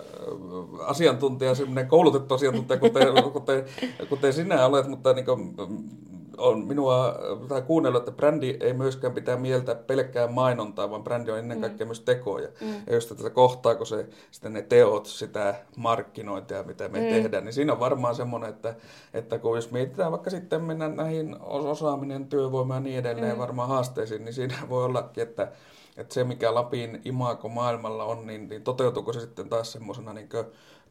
asiantuntija, 0.79 1.55
semmoinen 1.55 1.87
koulutettu 1.87 2.35
asiantuntija, 2.35 2.79
kuten, 2.79 3.23
kuten, 3.33 3.65
kuten 4.09 4.33
sinä 4.33 4.65
olet, 4.65 4.87
mutta 4.87 5.13
niin 5.13 5.25
kuin, 5.25 5.55
on 6.37 6.67
minua 6.67 7.15
tai 7.47 7.61
kuunnellut, 7.61 8.01
että 8.01 8.11
brändi 8.11 8.57
ei 8.59 8.73
myöskään 8.73 9.13
pitää 9.13 9.37
mieltä 9.37 9.75
pelkkää 9.75 10.27
mainontaa, 10.27 10.89
vaan 10.89 11.03
brändi 11.03 11.31
on 11.31 11.39
ennen 11.39 11.57
mm. 11.57 11.61
kaikkea 11.61 11.85
mm. 11.85 11.87
myös 11.87 11.99
tekoja. 11.99 12.47
Mm. 12.61 12.67
Ja 12.87 12.93
just 12.93 13.09
tätä 13.09 13.29
kohtaako 13.29 13.85
se 13.85 14.05
sitten 14.31 14.53
ne 14.53 14.61
teot, 14.61 15.05
sitä 15.05 15.55
markkinointia, 15.77 16.63
mitä 16.63 16.87
me 16.87 16.99
mm. 16.99 17.05
tehdään, 17.05 17.45
niin 17.45 17.53
siinä 17.53 17.73
on 17.73 17.79
varmaan 17.79 18.15
semmoinen, 18.15 18.49
että, 18.49 18.75
että 19.13 19.39
kun 19.39 19.57
jos 19.57 19.71
mietitään 19.71 20.11
vaikka 20.11 20.29
sitten 20.29 20.61
mennä 20.61 20.87
näihin 20.87 21.35
osaaminen, 21.41 22.27
työvoima 22.27 22.73
ja 22.73 22.79
niin 22.79 22.99
edelleen 22.99 23.33
mm. 23.33 23.39
varmaan 23.39 23.69
haasteisiin, 23.69 24.25
niin 24.25 24.33
siinä 24.33 24.55
voi 24.69 24.85
ollakin, 24.85 25.23
että 25.23 25.51
että 25.97 26.13
se, 26.13 26.23
mikä 26.23 26.53
Lapin 26.53 27.01
imaako 27.05 27.49
maailmalla 27.49 28.03
on, 28.03 28.27
niin, 28.27 28.49
niin 28.49 28.63
toteutuuko 28.63 29.13
se 29.13 29.19
sitten 29.19 29.49
taas 29.49 29.71
semmoisena 29.71 30.13
niin 30.13 30.29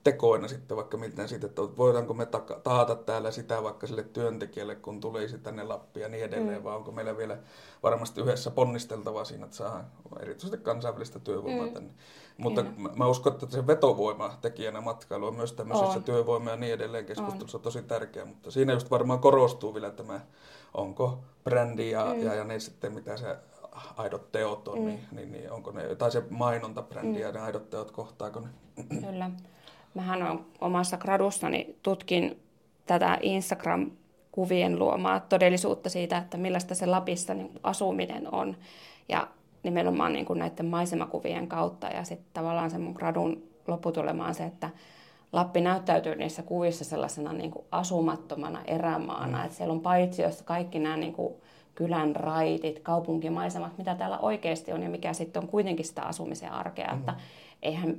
tekoina 0.05 0.49
sitten 0.49 0.77
vaikka 0.77 0.97
miten 0.97 1.29
siitä, 1.29 1.47
että 1.47 1.63
voidaanko 1.63 2.15
me 2.15 2.27
taata 2.63 2.95
täällä 2.95 3.31
sitä 3.31 3.63
vaikka 3.63 3.87
sille 3.87 4.03
työntekijälle, 4.03 4.75
kun 4.75 5.01
tulisi 5.01 5.39
tänne 5.39 5.63
Lappiin 5.63 6.03
ja 6.03 6.09
niin 6.09 6.25
edelleen, 6.25 6.59
mm. 6.59 6.65
vai 6.65 6.77
onko 6.77 6.93
meillä 6.93 7.17
vielä 7.17 7.39
varmasti 7.83 8.21
yhdessä 8.21 8.51
ponnisteltavaa 8.51 9.25
siinä, 9.25 9.45
että 9.45 9.57
saadaan 9.57 9.85
erityisesti 10.21 10.59
kansainvälistä 10.59 11.19
työvoimaa 11.19 11.67
mm. 11.67 11.73
tänne. 11.73 11.91
Mutta 12.37 12.65
mä, 12.77 12.89
mä 12.95 13.07
uskon, 13.07 13.33
että 13.33 13.47
se 13.51 13.67
vetovoima 13.67 14.39
tekijänä 14.41 14.81
matkailu 14.81 15.27
on 15.27 15.37
myös 15.37 15.53
tämmöisessä 15.53 15.99
on. 15.99 16.05
työvoima 16.05 16.51
ja 16.51 16.57
niin 16.57 16.75
edelleen 16.75 17.07
keskustelussa 17.07 17.59
on. 17.59 17.63
tosi 17.63 17.83
tärkeä, 17.83 18.25
mutta 18.25 18.51
siinä 18.51 18.73
just 18.73 18.91
varmaan 18.91 19.19
korostuu 19.19 19.75
vielä 19.75 19.91
tämä, 19.91 20.21
onko 20.75 21.19
brändi 21.45 21.91
ja, 21.91 22.05
mm. 22.05 22.23
ja, 22.23 22.35
ja 22.35 22.45
ne 22.45 22.61
sitten, 22.61 22.93
mitä 22.93 23.17
se 23.17 23.37
aidot 23.97 24.33
teot 24.33 24.69
on, 24.69 24.79
mm. 24.79 24.87
niin, 24.87 25.01
niin, 25.13 25.33
niin 25.33 25.53
onko 25.53 25.71
ne, 25.71 25.97
tai 25.97 26.13
se 26.13 26.23
mainontabrändi 26.31 27.19
mm. 27.19 27.23
ja 27.23 27.33
ne 27.33 27.41
aidot 27.41 27.71
teot, 27.71 27.91
kohtaako 27.91 28.41
ne? 28.41 28.49
Kyllä. 29.01 29.31
Mähän 29.95 30.23
on 30.23 30.47
omassa 30.61 30.97
gradussani 30.97 31.77
tutkin 31.83 32.43
tätä 32.87 33.19
Instagram-kuvien 33.23 34.79
luomaa 34.79 35.21
todellisuutta 35.21 35.91
siitä, 35.91 36.19
että 36.19 36.37
millaista 36.37 36.75
se 36.75 36.87
Lapissa 36.87 37.35
niin 37.35 37.51
asuminen 37.63 38.35
on. 38.35 38.57
Ja 39.09 39.29
nimenomaan 39.63 40.13
niin 40.13 40.27
kuin 40.27 40.39
näiden 40.39 40.67
maisemakuvien 40.67 41.49
kautta. 41.49 41.87
Ja 41.87 42.05
sitten 42.05 42.31
tavallaan 42.33 42.71
se 42.71 42.79
mun 42.79 42.95
gradun 42.95 43.43
lopputulema 43.67 44.27
on 44.27 44.35
se, 44.35 44.45
että 44.45 44.71
Lappi 45.33 45.61
näyttäytyy 45.61 46.17
niissä 46.17 46.43
kuvissa 46.43 46.85
sellaisena 46.85 47.33
niin 47.33 47.51
kuin 47.51 47.65
asumattomana 47.71 48.63
erämaana. 48.67 49.39
Mm. 49.39 49.45
Että 49.45 49.57
siellä 49.57 49.73
on 49.73 49.81
paitsi 49.81 50.23
jossa 50.23 50.45
kaikki 50.45 50.79
nämä 50.79 50.97
niin 50.97 51.13
kuin 51.13 51.35
kylän 51.75 52.17
raitit, 52.17 52.79
kaupunkimaisemat, 52.79 53.79
mitä 53.79 53.95
täällä 53.95 54.19
oikeasti 54.19 54.73
on 54.73 54.83
ja 54.83 54.89
mikä 54.89 55.13
sitten 55.13 55.43
on 55.43 55.49
kuitenkin 55.49 55.87
sitä 55.87 56.03
asumisen 56.03 56.53
arkea. 56.53 56.93
Mm. 56.93 56.99
Että 56.99 57.15
eihän 57.63 57.97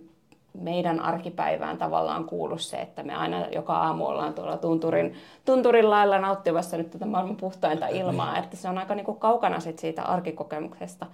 meidän 0.61 0.99
arkipäivään 0.99 1.77
tavallaan 1.77 2.25
kuulu 2.25 2.57
se, 2.57 2.77
että 2.77 3.03
me 3.03 3.15
aina 3.15 3.47
joka 3.47 3.77
aamu 3.77 4.05
ollaan 4.05 4.33
tuolla 4.33 4.57
tunturin, 4.57 5.13
tunturin 5.45 5.89
lailla 5.89 6.19
nauttivassa 6.19 6.77
nyt 6.77 6.91
tätä 6.91 7.05
maailman 7.05 7.35
puhtainta 7.35 7.87
ilmaa, 8.01 8.37
että 8.37 8.57
se 8.57 8.69
on 8.69 8.77
aika 8.77 8.95
niin 8.95 9.05
kuin 9.05 9.19
kaukana 9.19 9.59
sit 9.59 9.79
siitä 9.79 10.03
arkikokemuksesta. 10.03 11.05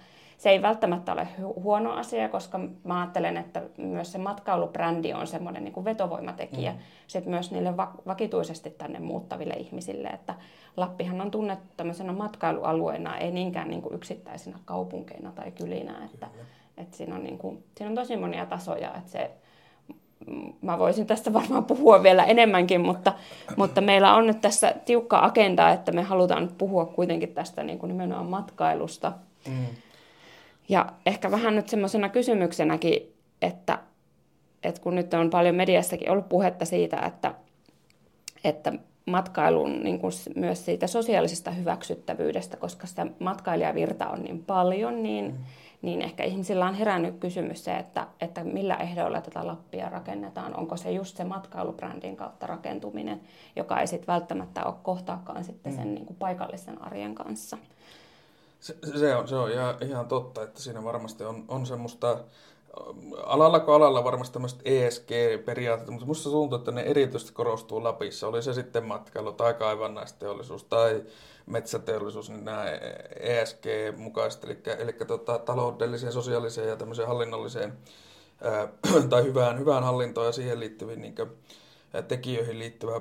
Se 0.42 0.50
ei 0.50 0.62
välttämättä 0.62 1.12
ole 1.12 1.28
huono 1.38 1.92
asia, 1.92 2.28
koska 2.28 2.60
mä 2.84 3.00
ajattelen, 3.00 3.36
että 3.36 3.62
myös 3.76 4.12
se 4.12 4.18
matkailubrändi 4.18 5.12
on 5.12 5.26
semmoinen 5.26 5.64
niin 5.64 5.72
kuin 5.72 5.84
vetovoimatekijä 5.84 6.72
mm. 6.72 6.78
sit 7.06 7.26
myös 7.26 7.50
niille 7.50 7.76
vakituisesti 7.76 8.70
tänne 8.70 9.00
muuttaville 9.00 9.54
ihmisille, 9.54 10.08
että 10.08 10.34
Lappihan 10.76 11.20
on 11.20 11.30
tunnettu 11.30 11.66
tämmöisenä 11.76 12.12
matkailualueena, 12.12 13.18
ei 13.18 13.30
niinkään 13.30 13.68
niin 13.68 13.82
kuin 13.82 13.94
yksittäisinä 13.94 14.58
kaupunkeina 14.64 15.32
tai 15.32 15.50
kylinä, 15.50 16.04
että 16.04 16.26
Kyllä 16.26 16.44
et 16.76 16.94
siinä, 16.94 17.14
on 17.14 17.24
niin 17.24 17.38
kuin, 17.38 17.64
siinä 17.76 17.90
on 17.90 17.94
tosi 17.94 18.16
monia 18.16 18.46
tasoja. 18.46 18.94
Että 18.96 19.10
se, 19.10 19.30
mä 20.62 20.78
voisin 20.78 21.06
tästä 21.06 21.32
varmaan 21.32 21.64
puhua 21.64 22.02
vielä 22.02 22.24
enemmänkin, 22.24 22.80
mutta, 22.80 23.12
mutta 23.56 23.80
meillä 23.80 24.14
on 24.14 24.26
nyt 24.26 24.40
tässä 24.40 24.74
tiukka 24.84 25.18
agenda, 25.18 25.70
että 25.70 25.92
me 25.92 26.02
halutaan 26.02 26.42
nyt 26.42 26.58
puhua 26.58 26.86
kuitenkin 26.86 27.34
tästä 27.34 27.62
niin 27.62 27.78
kuin 27.78 27.88
nimenomaan 27.88 28.26
matkailusta. 28.26 29.12
Mm. 29.48 29.66
Ja 30.72 30.86
ehkä 31.06 31.30
vähän 31.30 31.56
nyt 31.56 31.68
semmoisena 31.68 32.08
kysymyksenäkin, 32.08 33.14
että, 33.42 33.78
että 34.62 34.80
kun 34.80 34.94
nyt 34.94 35.14
on 35.14 35.30
paljon 35.30 35.54
mediassakin 35.54 36.10
ollut 36.10 36.28
puhetta 36.28 36.64
siitä, 36.64 37.00
että, 37.00 37.34
että 38.44 38.72
matkailun 39.06 39.82
niin 39.82 39.98
kuin 39.98 40.12
myös 40.36 40.64
siitä 40.64 40.86
sosiaalisesta 40.86 41.50
hyväksyttävyydestä, 41.50 42.56
koska 42.56 42.86
sitä 42.86 43.06
matkailijavirta 43.18 44.08
on 44.08 44.22
niin 44.22 44.44
paljon, 44.44 45.02
niin, 45.02 45.24
mm 45.24 45.38
niin 45.82 46.02
ehkä 46.02 46.24
ihmisillä 46.24 46.66
on 46.66 46.74
herännyt 46.74 47.18
kysymys 47.20 47.64
se, 47.64 47.76
että, 47.76 48.06
että 48.20 48.44
millä 48.44 48.76
ehdoilla 48.76 49.20
tätä 49.20 49.46
Lappia 49.46 49.88
rakennetaan. 49.88 50.56
Onko 50.56 50.76
se 50.76 50.92
just 50.92 51.16
se 51.16 51.24
matkailubrändin 51.24 52.16
kautta 52.16 52.46
rakentuminen, 52.46 53.20
joka 53.56 53.80
ei 53.80 53.86
sitten 53.86 54.06
välttämättä 54.06 54.64
ole 54.64 54.74
kohtaakaan 54.82 55.44
sitten 55.44 55.72
sen 55.72 55.88
mm. 55.88 55.94
niin 55.94 56.06
kuin 56.06 56.16
paikallisen 56.16 56.82
arjen 56.82 57.14
kanssa. 57.14 57.58
Se, 58.62 58.76
se 58.98 59.16
on, 59.16 59.28
se 59.28 59.36
on 59.36 59.50
ihan, 59.50 59.74
ihan 59.80 60.08
totta, 60.08 60.42
että 60.42 60.62
siinä 60.62 60.84
varmasti 60.84 61.24
on, 61.24 61.44
on 61.48 61.66
semmoista, 61.66 62.18
alalla 63.26 63.60
kuin 63.60 63.74
alalla 63.74 64.04
varmasti 64.04 64.32
tämmöiset 64.32 64.60
ESG-periaatteet, 64.64 65.90
mutta 65.90 66.06
musta 66.06 66.30
tuntuu, 66.30 66.58
että 66.58 66.72
ne 66.72 66.82
erityisesti 66.82 67.32
korostuu 67.32 67.84
Lapissa. 67.84 68.28
Oli 68.28 68.42
se 68.42 68.54
sitten 68.54 68.84
matkailu 68.84 69.32
tai 69.32 69.54
kaivannaisteollisuus 69.54 70.64
tai 70.64 71.02
metsäteollisuus, 71.46 72.30
niin 72.30 72.44
nämä 72.44 72.64
ESG-mukaiset, 73.20 74.44
eli, 74.44 74.58
eli 74.78 74.92
tota, 74.92 75.38
taloudelliseen, 75.38 76.12
sosiaaliseen 76.12 76.68
ja 76.68 76.76
tämmöiseen 76.76 77.08
hallinnolliseen 77.08 77.72
ää, 78.42 78.68
tai 79.10 79.24
hyvään, 79.24 79.58
hyvään 79.58 79.84
hallintoon 79.84 80.26
ja 80.26 80.32
siihen 80.32 80.60
liittyviin 80.60 81.00
niin 81.00 81.14
kuin, 81.14 81.30
tekijöihin 82.08 82.58
liittyvä 82.58 83.00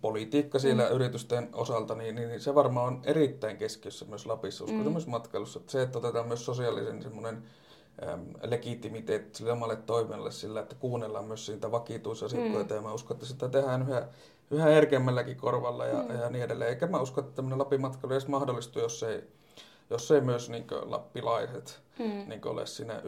politiikka 0.00 0.58
siellä 0.58 0.88
mm. 0.88 0.94
yritysten 0.94 1.48
osalta, 1.52 1.94
niin, 1.94 2.14
niin, 2.14 2.28
niin 2.28 2.40
se 2.40 2.54
varmaan 2.54 2.86
on 2.86 3.00
erittäin 3.04 3.56
keskiössä 3.56 4.04
myös 4.04 4.26
Lapissa, 4.26 4.64
uskon 4.64 4.86
mm. 4.86 4.92
myös 4.92 5.06
matkailussa. 5.06 5.58
Että 5.58 5.72
se, 5.72 5.82
että 5.82 5.98
otetaan 5.98 6.28
myös 6.28 6.44
sosiaalisen 6.44 7.02
semmoinen 7.02 7.42
legitimiteetti 8.42 9.38
sille 9.38 9.52
omalle 9.52 9.76
toiminnalle 9.76 10.30
sillä, 10.30 10.60
että 10.60 10.74
kuunnellaan 10.74 11.24
myös 11.24 11.46
siitä 11.46 11.70
vakituisasiakkaita 11.70 12.74
mm. 12.74 12.78
ja 12.78 12.82
mä 12.82 12.92
uskon, 12.92 13.14
että 13.14 13.26
sitä 13.26 13.48
tehdään 13.48 13.82
yhä 13.82 14.08
yhä 14.50 14.64
herkemmälläkin 14.64 15.36
korvalla 15.36 15.86
ja, 15.86 16.02
mm. 16.02 16.20
ja 16.20 16.30
niin 16.30 16.44
edelleen. 16.44 16.70
Eikä 16.70 16.86
mä 16.86 17.00
usko, 17.00 17.20
että 17.20 17.32
tämmöinen 17.32 17.58
Lapin 17.58 17.80
matkailu 17.80 18.12
edes 18.12 18.28
mahdollistuu, 18.28 18.82
jos 18.82 19.02
ei, 19.02 19.24
jos 19.90 20.10
ei 20.10 20.20
myös 20.20 20.50
niin 20.50 20.66
lappilaiset 20.82 21.80
mm. 22.00 22.28
niin 22.28 22.40
ole 22.46 22.66
siinä 22.66 23.02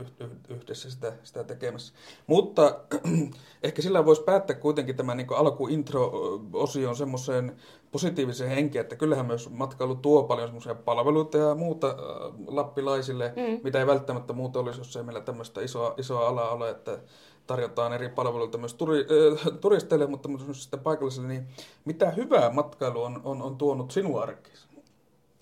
yhdessä 0.49 0.91
sitä, 0.91 1.13
sitä 1.23 1.45
tekemässä. 1.45 1.95
Mutta 2.27 2.81
ehkä 3.63 3.83
sillä 3.83 4.07
voisi 4.07 4.23
päättää 4.23 4.57
kuitenkin 4.57 4.97
tämä 4.97 5.15
niin 5.15 5.27
alku-intro-osion 5.37 6.97
semmoiseen 6.97 7.57
positiiviseen 7.93 8.51
henkeen, 8.51 8.81
että 8.81 8.97
kyllähän 8.97 9.27
myös 9.27 9.51
matkailu 9.51 9.95
tuo 9.95 10.23
paljon 10.23 10.49
semmoisia 10.49 10.75
palveluita 10.75 11.39
ja 11.39 11.55
muuta 11.55 11.87
äh, 11.87 11.95
lappilaisille, 12.47 13.33
mm. 13.37 13.61
mitä 13.65 13.79
ei 13.79 13.87
välttämättä 13.87 14.33
muuta 14.33 14.61
olisi, 14.61 14.81
jos 14.81 14.97
ei 14.97 15.03
meillä 15.03 15.21
tämmöistä 15.21 15.61
isoa, 15.61 15.95
isoa 15.99 16.29
alaa 16.29 16.51
ole, 16.51 16.71
että 16.71 16.99
tarjotaan 17.47 17.93
eri 17.93 18.09
palveluita 18.09 18.59
myös 18.59 18.75
turi, 18.75 18.99
äh, 18.99 19.59
turisteille, 19.61 20.07
mutta 20.07 20.29
myös 20.29 20.63
sitten 20.63 20.81
paikallisille, 20.81 21.29
niin 21.29 21.47
mitä 21.85 22.11
hyvää 22.11 22.51
matkailu 22.51 23.03
on, 23.03 23.21
on, 23.25 23.43
on 23.43 23.57
tuonut 23.57 23.91
sinun 23.91 24.23
arkeen? 24.23 24.57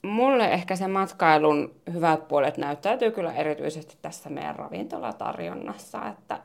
Mulle 0.02 0.52
ehkä 0.52 0.76
se 0.76 0.88
matkailun 0.88 1.74
hyvät 1.92 2.28
puolet 2.28 2.56
näyttäytyy 2.56 3.10
kyllä 3.10 3.32
erityisesti 3.32 3.98
tässä 4.02 4.30
meidän 4.30 4.56
ravintolatarjonnassa, 4.56 6.08
että 6.08 6.40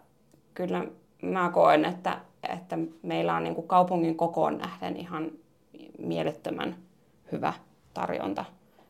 kyllä 0.53 0.85
mä 1.21 1.49
koen, 1.53 1.85
että, 1.85 2.17
että 2.49 2.77
meillä 3.03 3.35
on 3.35 3.43
niin 3.43 3.55
kuin 3.55 3.67
kaupungin 3.67 4.15
kokoon 4.15 4.57
nähden 4.57 4.97
ihan 4.97 5.31
mielettömän 5.97 6.75
hyvä 7.31 7.53
tarjonta 7.93 8.45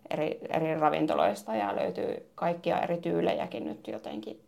eri, 0.09 0.39
eri 0.49 0.79
ravintoloista 0.79 1.55
ja 1.55 1.75
löytyy 1.75 2.29
kaikkia 2.35 2.79
eri 2.79 2.97
tyylejäkin 2.97 3.65
nyt 3.65 3.87
jotenkin 3.87 4.39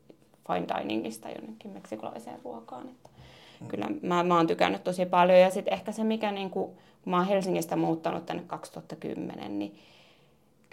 fine 0.48 0.68
diningista 0.68 1.30
jonnekin 1.30 1.72
meksikolaiseen 1.72 2.40
ruokaan. 2.44 2.90
Että 2.90 3.10
mm. 3.62 3.68
Kyllä 3.68 3.88
mä, 4.02 4.24
mä 4.24 4.36
oon 4.36 4.48
tykännyt 4.48 4.84
tosi 4.84 5.06
paljon 5.06 5.40
ja 5.40 5.50
sitten 5.50 5.74
ehkä 5.74 5.92
se 5.92 6.04
mikä, 6.04 6.32
niin 6.32 6.50
kuin, 6.50 6.72
kun 7.04 7.12
mä 7.12 7.18
oon 7.18 7.28
Helsingistä 7.28 7.76
muuttanut 7.76 8.26
tänne 8.26 8.44
2010, 8.48 9.60
niin 9.60 9.80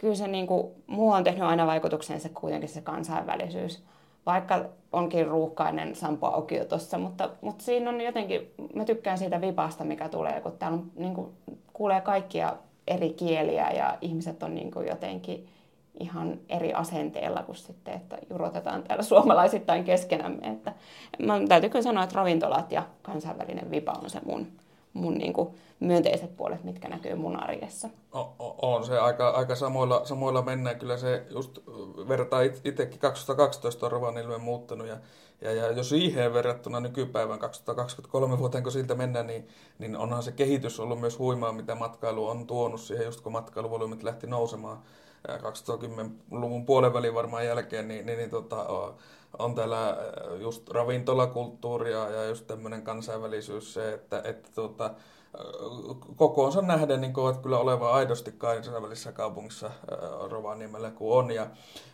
kyllä 0.04 0.16
se 0.16 0.28
niin 0.28 0.46
kuin, 0.46 0.66
muu 0.86 1.10
on 1.10 1.24
tehnyt 1.24 1.42
aina 1.42 1.66
vaikutuksen 1.66 2.20
se 2.20 2.28
kuitenkin 2.28 2.68
se 2.68 2.80
kansainvälisyys. 2.80 3.82
Vaikka 4.26 4.64
onkin 4.92 5.26
ruuhkainen 5.26 5.94
Sampo 5.94 6.26
Aukio 6.26 6.64
tuossa, 6.64 6.98
mutta, 6.98 7.30
mutta 7.40 7.64
siinä 7.64 7.90
on 7.90 8.00
jotenkin, 8.00 8.54
mä 8.74 8.84
tykkään 8.84 9.18
siitä 9.18 9.40
vipasta, 9.40 9.84
mikä 9.84 10.08
tulee, 10.08 10.40
kun 10.40 10.52
täällä 10.58 10.78
on, 10.78 10.90
niin 10.96 11.14
kuin, 11.14 11.28
kuulee 11.72 12.00
kaikkia 12.00 12.56
eri 12.86 13.10
kieliä 13.10 13.70
ja 13.70 13.98
ihmiset 14.00 14.42
on 14.42 14.54
niin 14.54 14.70
kuin 14.70 14.86
jotenkin 14.86 15.48
ihan 16.00 16.38
eri 16.48 16.72
asenteella 16.72 17.42
kuin 17.42 17.56
sitten, 17.56 17.94
että 17.94 18.18
jurotetaan 18.30 18.82
täällä 18.82 19.02
suomalaisittain 19.02 19.84
keskenämme. 19.84 20.48
Että 20.48 20.72
mä 21.18 21.40
täytyy 21.48 21.70
kyllä 21.70 21.82
sanoa, 21.82 22.04
että 22.04 22.16
ravintolat 22.16 22.72
ja 22.72 22.82
kansainvälinen 23.02 23.70
vipa 23.70 23.92
on 24.04 24.10
se 24.10 24.20
mun, 24.24 24.46
mun 24.94 25.14
niin 25.14 25.32
kuin 25.32 25.48
myönteiset 25.80 26.36
puolet, 26.36 26.64
mitkä 26.64 26.88
näkyy 26.88 27.14
mun 27.14 27.36
arjessa. 27.36 27.88
O, 28.14 28.34
on 28.62 28.84
se 28.84 28.98
aika, 28.98 29.30
aika 29.30 29.54
samoilla, 29.54 30.04
samoilla 30.04 30.42
mennään. 30.42 30.78
Kyllä 30.78 30.96
se 30.96 31.26
just 31.30 31.58
vertaa 32.08 32.40
itsekin 32.40 32.98
2012 32.98 33.86
on 33.86 33.92
Rovaniemelle 33.92 34.38
muuttanut 34.38 34.86
ja, 34.86 34.96
ja, 35.40 35.52
ja 35.52 35.72
jos 35.72 35.88
siihen 35.88 36.34
verrattuna 36.34 36.80
nykypäivän 36.80 37.38
2023 37.38 38.38
vuoteen, 38.38 38.62
kun 38.62 38.72
siltä 38.72 38.94
mennään, 38.94 39.26
niin, 39.26 39.48
niin 39.78 39.96
onhan 39.96 40.22
se 40.22 40.32
kehitys 40.32 40.80
ollut 40.80 41.00
myös 41.00 41.18
huimaa, 41.18 41.52
mitä 41.52 41.74
matkailu 41.74 42.28
on 42.28 42.46
tuonut 42.46 42.80
siihen, 42.80 43.04
just 43.04 43.20
kun 43.20 43.32
matkailuvolyymit 43.32 44.02
lähti 44.02 44.26
nousemaan 44.26 44.78
2010-luvun 45.28 46.66
puolen 46.66 47.14
varmaan 47.14 47.46
jälkeen, 47.46 47.88
niin, 47.88 48.06
niin, 48.06 48.18
niin 48.18 48.30
tota, 48.30 48.66
on 49.38 49.54
täällä 49.54 49.96
just 50.40 50.68
ravintolakulttuuria 50.68 52.08
ja 52.10 52.24
just 52.24 52.46
tämmöinen 52.46 52.82
kansainvälisyys 52.82 53.74
se, 53.74 53.92
että, 53.92 54.22
että 54.24 54.48
tota, 54.54 54.94
kokoonsa 56.16 56.62
nähden 56.62 57.00
niin 57.00 57.18
ovat 57.18 57.36
kyllä 57.36 57.58
olevan 57.58 57.92
aidosti 57.92 58.32
kansainvälisessä 58.32 59.12
kaupungissa 59.12 59.70
Rovaniemellä 60.30 60.90
kuin 60.90 61.18
on. 61.18 61.30
Ja, 61.30 61.46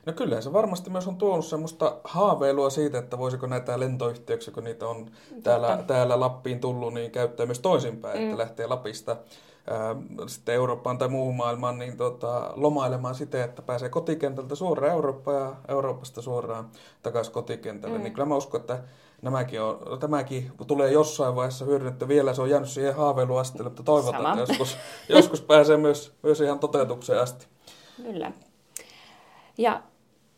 no 0.07 0.13
kyllä 0.13 0.41
se 0.41 0.53
varmasti 0.53 0.91
myös 0.91 1.09
on 1.09 1.17
tuonut 1.17 1.47
semmoista 1.47 1.97
haaveilua 2.05 2.71
siitä, 2.71 2.99
että 2.99 3.19
voisiko 3.19 3.47
näitä 3.47 3.81
lentoyhteyksiä, 3.81 4.55
kun 4.55 4.65
niitä 4.65 4.89
on 4.89 5.11
täällä, 5.43 5.85
täällä 5.87 6.21
Lappiin 6.21 6.61
tullut, 6.61 6.95
niin 6.95 7.11
käyttää 7.11 7.47
myös 7.47 7.61
toisinpäin, 7.61 8.19
mm. 8.19 8.25
että 8.25 8.39
lähtee 8.39 8.67
Lapista 8.67 9.17
sitten 10.27 10.55
Eurooppaan 10.55 10.99
tai 10.99 11.09
muuhun 11.09 11.37
maailmaan 11.37 11.79
niin 11.79 11.97
tota, 11.97 12.53
lomailemaan 12.57 13.15
siten, 13.15 13.43
että 13.43 13.63
pääsee 13.63 13.89
kotikentältä 13.89 14.55
suoraan 14.55 14.93
Eurooppaan 14.93 15.37
ja 15.37 15.55
Euroopasta 15.69 16.23
suoraan 16.23 16.69
takaisin 17.03 17.33
kotikentälle. 17.33 17.99
Mm. 17.99 18.05
Niin 18.05 18.13
kyllä 18.13 18.29
mä 18.29 18.37
uskon, 18.37 18.61
että 18.61 18.79
nämäkin 19.23 19.63
on, 19.63 19.99
tämäkin 20.01 20.53
tulee 20.67 20.93
jossain 20.93 21.37
vaiheessa 21.37 21.65
hyödynnetty. 21.65 22.09
Vielä 22.09 22.35
se 22.35 22.43
on 22.43 22.51
jäänyt 22.51 22.69
siihen 22.69 22.95
haaveiluasteelle, 22.95 23.69
mutta 23.69 23.83
toivotaan, 23.83 24.23
Sama. 24.23 24.41
että 24.41 24.53
joskus, 24.53 24.77
joskus 25.09 25.43
pääsee 25.43 25.77
myös, 25.77 26.13
myös 26.23 26.41
ihan 26.41 26.59
toteutukseen 26.59 27.21
asti. 27.21 27.47
Kyllä. 28.03 28.33
Ja 29.59 29.83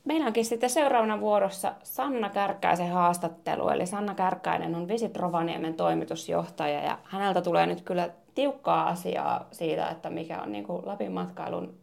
Meillä 0.05 0.26
onkin 0.26 0.45
sitten 0.45 0.71
seuraavana 0.71 1.21
vuorossa 1.21 1.75
Sanna 1.83 2.31
Kärkkäisen 2.31 2.91
haastattelu. 2.91 3.69
Eli 3.69 3.87
Sanna 3.87 4.14
Kärkkäinen 4.14 4.75
on 4.75 4.88
Visit 4.88 5.17
Rovaniemen 5.17 5.75
toimitusjohtaja 5.75 6.85
ja 6.85 6.99
häneltä 7.05 7.43
tulee 7.43 7.67
nyt 7.67 7.83
kyllä 7.83 8.11
tiukkaa 8.34 8.88
asiaa 8.88 9.48
siitä, 9.52 9.88
että 9.88 10.10
mikä 10.10 10.42
on 10.42 10.52
niin 10.52 10.64
kuin 10.64 10.86
Lapin 10.86 11.12
matkailun 11.12 11.74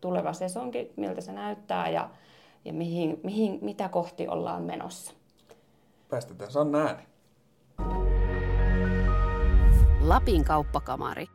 tuleva 0.00 0.32
sesonki, 0.32 0.92
miltä 0.96 1.20
se 1.20 1.32
näyttää 1.32 1.88
ja, 1.88 2.10
ja 2.64 2.72
mihin, 2.72 3.20
mihin, 3.22 3.58
mitä 3.62 3.88
kohti 3.88 4.28
ollaan 4.28 4.62
menossa. 4.62 5.14
Päästetään 6.08 6.50
Sanna 6.50 6.78
ääni. 6.78 7.02
Lapin 10.00 10.44
kauppakamari. 10.44 11.26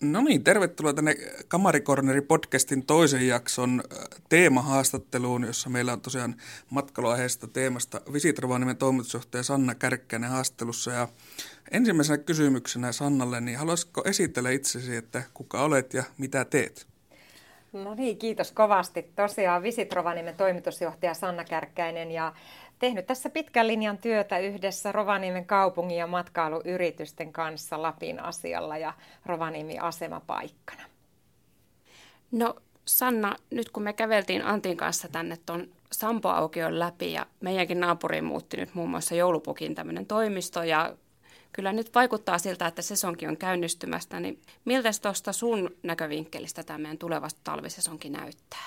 No 0.00 0.20
niin, 0.20 0.44
tervetuloa 0.44 0.92
tänne 0.92 1.16
Kamarikorneri 1.48 2.20
podcastin 2.20 2.86
toisen 2.86 3.28
jakson 3.28 3.82
äh, 3.92 3.98
teemahaastatteluun, 4.28 5.44
jossa 5.44 5.70
meillä 5.70 5.92
on 5.92 6.00
tosiaan 6.00 6.34
matkailuaiheesta 6.70 7.48
teemasta 7.48 8.00
Visit 8.12 8.38
Rovaniemen 8.38 8.76
toimitusjohtaja 8.76 9.42
Sanna 9.42 9.74
Kärkkäinen 9.74 10.30
haastattelussa. 10.30 10.90
Ja 10.90 11.08
ensimmäisenä 11.70 12.18
kysymyksenä 12.18 12.92
Sannalle, 12.92 13.40
niin 13.40 13.58
haluaisitko 13.58 14.02
esitellä 14.04 14.50
itsesi, 14.50 14.96
että 14.96 15.22
kuka 15.34 15.62
olet 15.62 15.94
ja 15.94 16.04
mitä 16.18 16.44
teet? 16.44 16.86
No 17.72 17.94
niin, 17.94 18.18
kiitos 18.18 18.52
kovasti. 18.52 19.02
Tosiaan 19.16 19.62
Visit 19.62 19.92
Rovaniemen 19.92 20.36
toimitusjohtaja 20.36 21.14
Sanna 21.14 21.44
Kärkkäinen 21.44 22.10
ja 22.10 22.32
tehnyt 22.84 23.06
tässä 23.06 23.30
pitkän 23.30 23.66
linjan 23.66 23.98
työtä 23.98 24.38
yhdessä 24.38 24.92
Rovaniemen 24.92 25.46
kaupungin 25.46 25.98
ja 25.98 26.06
matkailuyritysten 26.06 27.32
kanssa 27.32 27.82
Lapin 27.82 28.20
asialla 28.20 28.78
ja 28.78 28.92
Rovaniemi 29.26 29.78
asemapaikkana. 29.78 30.82
No 32.32 32.56
Sanna, 32.84 33.36
nyt 33.50 33.70
kun 33.70 33.82
me 33.82 33.92
käveltiin 33.92 34.44
Antin 34.44 34.76
kanssa 34.76 35.08
tänne 35.08 35.36
tuon 35.46 35.68
Sampo-aukion 35.92 36.78
läpi 36.78 37.12
ja 37.12 37.26
meidänkin 37.40 37.80
naapuriin 37.80 38.24
muutti 38.24 38.56
nyt 38.56 38.74
muun 38.74 38.90
muassa 38.90 39.14
joulupukin 39.14 39.74
tämmöinen 39.74 40.06
toimisto 40.06 40.62
ja 40.62 40.96
kyllä 41.52 41.72
nyt 41.72 41.94
vaikuttaa 41.94 42.38
siltä, 42.38 42.66
että 42.66 42.82
sesonkin 42.82 43.28
on 43.28 43.36
käynnistymästä, 43.36 44.20
niin 44.20 44.42
miltä 44.64 44.90
tuosta 45.02 45.32
sun 45.32 45.70
näkövinkkelistä 45.82 46.62
tämä 46.62 46.78
meidän 46.78 46.98
tulevasta 46.98 47.40
talvisesonkin 47.44 48.12
näyttää? 48.12 48.66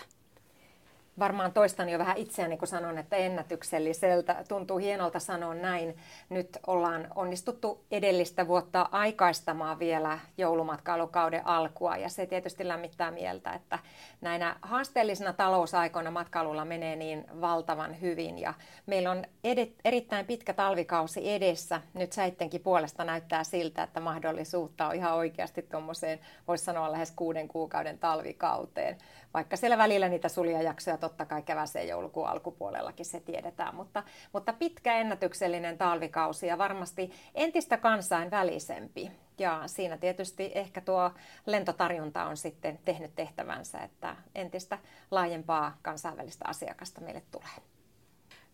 Varmaan 1.19 1.53
toistan 1.53 1.89
jo 1.89 1.99
vähän 1.99 2.17
itseäni, 2.17 2.57
kun 2.57 2.67
sanon, 2.67 2.97
että 2.97 3.15
ennätykselliseltä. 3.15 4.43
Tuntuu 4.47 4.77
hienolta 4.77 5.19
sanoa 5.19 5.53
näin. 5.53 5.97
Nyt 6.29 6.57
ollaan 6.67 7.07
onnistuttu 7.15 7.85
edellistä 7.91 8.47
vuotta 8.47 8.89
aikaistamaan 8.91 9.79
vielä 9.79 10.19
joulumatkailukauden 10.37 11.47
alkua 11.47 11.97
ja 11.97 12.09
se 12.09 12.25
tietysti 12.25 12.67
lämmittää 12.67 13.11
mieltä, 13.11 13.53
että 13.53 13.79
näinä 14.21 14.55
haasteellisina 14.61 15.33
talousaikoina 15.33 16.11
matkailulla 16.11 16.65
menee 16.65 16.95
niin 16.95 17.25
valtavan 17.41 18.01
hyvin 18.01 18.39
ja 18.39 18.53
meillä 18.85 19.11
on 19.11 19.23
ed- 19.43 19.71
erittäin 19.85 20.25
pitkä 20.25 20.53
talvikausi 20.53 21.31
edessä. 21.31 21.81
Nyt 21.93 22.11
säittenkin 22.11 22.61
puolesta 22.61 23.03
näyttää 23.03 23.43
siltä, 23.43 23.83
että 23.83 23.99
mahdollisuutta 23.99 24.87
on 24.87 24.95
ihan 24.95 25.13
oikeasti 25.13 25.61
tuommoiseen, 25.61 26.19
voisi 26.47 26.63
sanoa 26.63 26.91
lähes 26.91 27.11
kuuden 27.11 27.47
kuukauden 27.47 27.99
talvikauteen 27.99 28.97
vaikka 29.37 29.57
siellä 29.57 29.77
välillä 29.77 30.09
niitä 30.09 30.29
suljajaksoja 30.29 30.97
totta 30.97 31.25
kai 31.25 31.41
kevääseen 31.41 31.87
joulukuun 31.87 32.27
alkupuolellakin 32.27 33.05
se 33.05 33.19
tiedetään, 33.19 33.75
mutta, 33.75 34.03
mutta 34.33 34.53
pitkä 34.53 34.97
ennätyksellinen 34.97 35.77
talvikausi 35.77 36.47
ja 36.47 36.57
varmasti 36.57 37.11
entistä 37.35 37.77
kansainvälisempi. 37.77 39.11
Ja 39.37 39.63
siinä 39.65 39.97
tietysti 39.97 40.51
ehkä 40.55 40.81
tuo 40.81 41.11
lentotarjonta 41.45 42.25
on 42.25 42.37
sitten 42.37 42.79
tehnyt 42.85 43.15
tehtävänsä, 43.15 43.79
että 43.79 44.15
entistä 44.35 44.77
laajempaa 45.11 45.77
kansainvälistä 45.81 46.45
asiakasta 46.47 47.01
meille 47.01 47.21
tulee. 47.31 47.57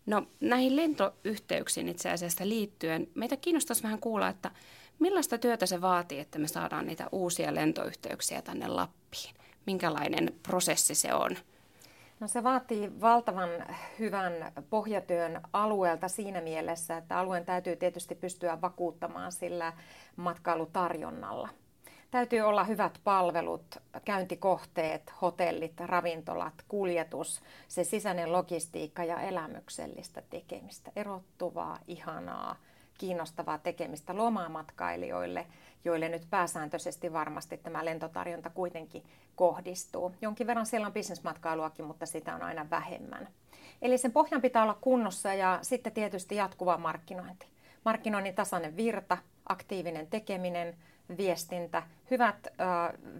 No 0.05 0.27
näihin 0.39 0.75
lentoyhteyksiin 0.75 1.89
itse 1.89 2.11
asiassa 2.11 2.47
liittyen, 2.47 3.07
meitä 3.15 3.37
kiinnostaisi 3.37 3.83
vähän 3.83 3.99
kuulla, 3.99 4.27
että 4.29 4.51
millaista 4.99 5.37
työtä 5.37 5.65
se 5.65 5.81
vaatii, 5.81 6.19
että 6.19 6.39
me 6.39 6.47
saadaan 6.47 6.87
niitä 6.87 7.09
uusia 7.11 7.55
lentoyhteyksiä 7.55 8.41
tänne 8.41 8.67
Lappiin? 8.67 9.35
Minkälainen 9.65 10.33
prosessi 10.43 10.95
se 10.95 11.13
on? 11.13 11.37
No 12.19 12.27
se 12.27 12.43
vaatii 12.43 13.01
valtavan 13.01 13.49
hyvän 13.99 14.33
pohjatyön 14.69 15.41
alueelta 15.53 16.07
siinä 16.07 16.41
mielessä, 16.41 16.97
että 16.97 17.19
alueen 17.19 17.45
täytyy 17.45 17.75
tietysti 17.75 18.15
pystyä 18.15 18.61
vakuuttamaan 18.61 19.31
sillä 19.31 19.73
matkailutarjonnalla. 20.15 21.49
Täytyy 22.11 22.41
olla 22.41 22.63
hyvät 22.63 22.99
palvelut, 23.03 23.77
käyntikohteet, 24.05 25.13
hotellit, 25.21 25.79
ravintolat, 25.79 26.53
kuljetus, 26.67 27.41
se 27.67 27.83
sisäinen 27.83 28.31
logistiikka 28.31 29.03
ja 29.03 29.21
elämyksellistä 29.21 30.23
tekemistä, 30.29 30.91
erottuvaa, 30.95 31.79
ihanaa, 31.87 32.55
kiinnostavaa 32.97 33.57
tekemistä 33.57 34.17
lomamatkailijoille, 34.17 35.45
joille 35.85 36.09
nyt 36.09 36.27
pääsääntöisesti 36.29 37.13
varmasti 37.13 37.57
tämä 37.57 37.85
lentotarjonta 37.85 38.49
kuitenkin 38.49 39.03
kohdistuu. 39.35 40.15
Jonkin 40.21 40.47
verran 40.47 40.65
siellä 40.65 40.87
on 40.87 40.93
bisnesmatkailuakin, 40.93 41.85
mutta 41.85 42.05
sitä 42.05 42.35
on 42.35 42.41
aina 42.41 42.69
vähemmän. 42.69 43.27
Eli 43.81 43.97
sen 43.97 44.11
pohjan 44.11 44.41
pitää 44.41 44.63
olla 44.63 44.77
kunnossa 44.81 45.33
ja 45.33 45.59
sitten 45.61 45.93
tietysti 45.93 46.35
jatkuva 46.35 46.77
markkinointi. 46.77 47.47
Markkinoinnin 47.85 48.35
tasainen 48.35 48.75
virta, 48.75 49.17
aktiivinen 49.49 50.07
tekeminen, 50.07 50.77
viestintä, 51.17 51.83
hyvät 52.13 52.47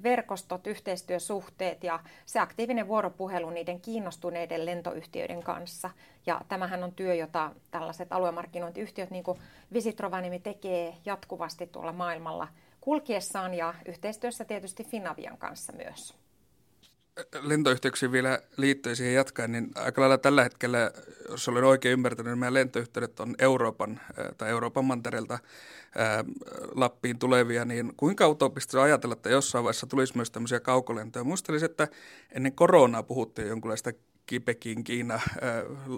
verkostot, 0.03 0.67
yhteistyösuhteet 0.67 1.83
ja 1.83 1.99
se 2.25 2.39
aktiivinen 2.39 2.87
vuoropuhelu 2.87 3.49
niiden 3.49 3.81
kiinnostuneiden 3.81 4.65
lentoyhtiöiden 4.65 5.43
kanssa. 5.43 5.89
Ja 6.25 6.41
tämähän 6.47 6.83
on 6.83 6.91
työ, 6.91 7.13
jota 7.13 7.51
tällaiset 7.71 8.13
aluemarkkinointiyhtiöt, 8.13 9.11
niin 9.11 9.23
kuin 9.23 9.39
Visit 9.73 9.99
Rovaniemi, 9.99 10.39
tekee 10.39 10.95
jatkuvasti 11.05 11.67
tuolla 11.67 11.93
maailmalla 11.93 12.47
kulkiessaan 12.81 13.53
ja 13.53 13.73
yhteistyössä 13.85 14.45
tietysti 14.45 14.83
Finavian 14.83 15.37
kanssa 15.37 15.73
myös 15.73 16.22
lentoyhteyksiin 17.41 18.11
vielä 18.11 18.39
liittyen 18.57 18.95
siihen 18.95 19.13
jatkaen, 19.13 19.51
niin 19.51 19.71
aika 19.75 20.01
lailla 20.01 20.17
tällä 20.17 20.43
hetkellä, 20.43 20.91
jos 21.29 21.47
olen 21.47 21.63
oikein 21.63 21.93
ymmärtänyt, 21.93 22.31
niin 22.31 22.39
meidän 22.39 22.53
lentoyhteydet 22.53 23.19
on 23.19 23.35
Euroopan 23.39 24.01
tai 24.37 24.49
Euroopan 24.49 24.85
mantereelta 24.85 25.39
Lappiin 26.75 27.19
tulevia, 27.19 27.65
niin 27.65 27.93
kuinka 27.97 28.27
utopista 28.27 28.83
ajatella, 28.83 29.13
että 29.13 29.29
jossain 29.29 29.63
vaiheessa 29.63 29.87
tulisi 29.87 30.15
myös 30.15 30.31
tämmöisiä 30.31 30.59
kaukolentoja? 30.59 31.23
Muistelisin, 31.23 31.69
että 31.69 31.87
ennen 32.31 32.53
koronaa 32.53 33.03
puhuttiin 33.03 33.47
jonkunlaista 33.47 33.91
Kipekin, 34.25 34.83
Kiina, 34.83 35.19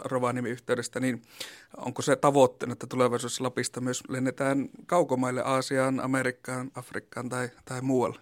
Rovaniemi-yhteydestä, 0.03 0.99
niin 0.99 1.21
onko 1.77 2.01
se 2.01 2.15
tavoitteena, 2.15 2.73
että 2.73 2.87
tulevaisuudessa 2.87 3.43
Lapista 3.43 3.81
myös 3.81 4.03
lennetään 4.09 4.69
kaukomaille 4.85 5.41
Aasiaan, 5.41 5.99
Amerikkaan, 5.99 6.71
Afrikkaan 6.75 7.29
tai, 7.29 7.49
tai 7.65 7.81
muualle? 7.81 8.19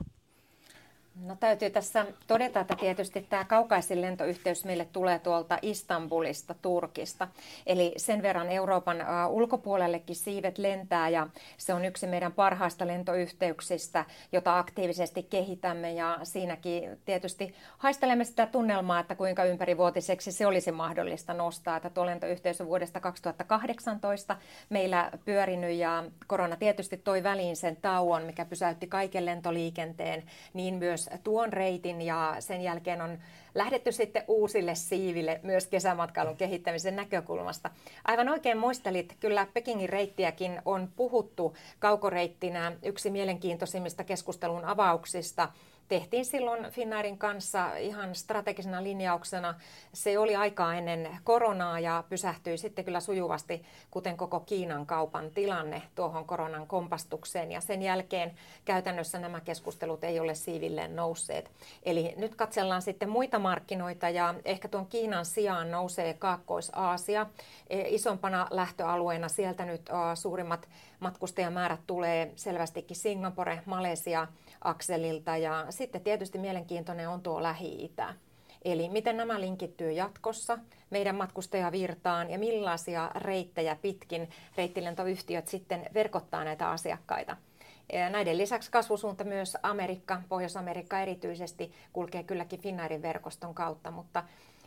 No 1.21 1.36
täytyy 1.39 1.69
tässä 1.69 2.06
todeta, 2.28 2.60
että 2.60 2.76
tietysti 2.76 3.21
tämä 3.21 3.45
kaukaisin 3.45 4.02
lentoyhteys 4.02 4.65
meille 4.65 4.86
tulee 4.86 5.19
tuolta 5.19 5.60
Istanbulista, 5.62 6.56
Turkista. 6.62 7.28
Eli 7.65 7.93
sen 7.97 8.21
verran 8.21 8.49
Euroopan 8.49 8.97
ulkopuolellekin 9.30 10.15
siivet 10.15 10.58
lentää 10.58 11.10
ja 11.10 11.28
se 11.58 11.73
on 11.73 11.86
yksi 11.86 12.08
meidän 12.08 12.32
parhaista 12.32 12.88
lentoyhteyksistä, 12.88 14.06
jota 14.32 14.60
aktiivisesti 14.60 15.23
kehitämme 15.23 15.93
ja 15.93 16.19
siinäkin 16.23 16.99
tietysti 17.06 17.56
haistelemme 17.78 18.23
sitä 18.23 18.45
tunnelmaa, 18.45 18.99
että 18.99 19.15
kuinka 19.15 19.43
ympärivuotiseksi 19.43 20.32
se 20.32 20.47
olisi 20.47 20.71
mahdollista 20.71 21.34
nostaa. 21.34 21.78
Että 21.78 21.89
tuo 21.89 22.06
lentoyhteys 22.06 22.62
on 22.62 22.67
vuodesta 22.67 22.99
2018 22.99 24.38
meillä 24.69 25.12
pyörinyt 25.26 25.78
ja 25.78 26.04
korona 26.28 26.56
tietysti 26.56 26.97
toi 26.97 27.23
väliin 27.23 27.56
sen 27.56 27.76
tauon, 27.76 28.23
mikä 28.23 28.45
pysäytti 28.45 28.88
kaiken 28.88 29.26
lentoliikenteen, 29.26 30.23
niin 30.54 30.76
myös 30.76 31.02
myös 31.09 31.21
tuon 31.23 31.53
reitin 31.53 32.01
ja 32.01 32.35
sen 32.39 32.61
jälkeen 32.61 33.01
on 33.01 33.17
lähdetty 33.55 33.91
sitten 33.91 34.23
uusille 34.27 34.75
siiville 34.75 35.39
myös 35.43 35.67
kesämatkailun 35.67 36.37
kehittämisen 36.37 36.95
näkökulmasta. 36.95 37.69
Aivan 38.05 38.29
oikein 38.29 38.57
muistelit, 38.57 39.17
kyllä 39.19 39.47
Pekingin 39.53 39.89
reittiäkin 39.89 40.61
on 40.65 40.89
puhuttu 40.95 41.55
kaukoreittinä 41.79 42.71
yksi 42.83 43.09
mielenkiintoisimmista 43.09 44.03
keskustelun 44.03 44.65
avauksista– 44.65 45.49
tehtiin 45.87 46.25
silloin 46.25 46.71
Finnairin 46.71 47.17
kanssa 47.17 47.77
ihan 47.77 48.15
strategisena 48.15 48.83
linjauksena. 48.83 49.55
Se 49.93 50.19
oli 50.19 50.35
aikaa 50.35 50.75
ennen 50.75 51.17
koronaa 51.23 51.79
ja 51.79 52.03
pysähtyi 52.09 52.57
sitten 52.57 52.85
kyllä 52.85 52.99
sujuvasti, 52.99 53.65
kuten 53.91 54.17
koko 54.17 54.39
Kiinan 54.39 54.85
kaupan 54.85 55.31
tilanne 55.31 55.81
tuohon 55.95 56.25
koronan 56.25 56.67
kompastukseen. 56.67 57.51
Ja 57.51 57.61
sen 57.61 57.81
jälkeen 57.81 58.33
käytännössä 58.65 59.19
nämä 59.19 59.41
keskustelut 59.41 60.03
ei 60.03 60.19
ole 60.19 60.35
siivilleen 60.35 60.95
nousseet. 60.95 61.51
Eli 61.83 62.13
nyt 62.17 62.35
katsellaan 62.35 62.81
sitten 62.81 63.09
muita 63.09 63.39
markkinoita 63.39 64.09
ja 64.09 64.35
ehkä 64.45 64.67
tuon 64.67 64.87
Kiinan 64.87 65.25
sijaan 65.25 65.71
nousee 65.71 66.13
Kaakkois-Aasia 66.13 67.27
e, 67.69 67.81
isompana 67.87 68.47
lähtöalueena. 68.51 69.29
Sieltä 69.29 69.65
nyt 69.65 69.89
suurimmat 70.15 70.69
matkustajamäärät 70.99 71.79
tulee 71.87 72.31
selvästikin 72.35 72.97
Singapore, 72.97 73.61
Malesia, 73.65 74.27
akselilta 74.63 75.38
ja 75.38 75.65
sitten 75.69 76.02
tietysti 76.02 76.38
mielenkiintoinen 76.38 77.10
on 77.10 77.21
tuo 77.21 77.43
Lähi-Itä. 77.43 78.13
Eli 78.65 78.89
miten 78.89 79.17
nämä 79.17 79.41
linkittyy 79.41 79.91
jatkossa 79.91 80.60
meidän 80.89 81.15
matkustajavirtaan 81.15 82.30
ja 82.30 82.39
millaisia 82.39 83.12
reittejä 83.15 83.76
pitkin 83.82 84.30
reittilentoyhtiöt 84.58 85.47
sitten 85.47 85.86
verkottaa 85.93 86.43
näitä 86.43 86.69
asiakkaita. 86.69 87.38
Ja 87.93 88.10
näiden 88.10 88.38
lisäksi 88.38 88.71
kasvusuunta 88.71 89.23
myös 89.23 89.58
Amerikka, 89.63 90.21
Pohjois-Amerikka 90.30 90.99
erityisesti 90.99 91.71
kulkee 91.93 92.23
kylläkin 92.23 92.60
Finnairin 92.62 93.02
verkoston 93.02 93.54
kautta, 93.54 93.91
mutta 93.91 94.23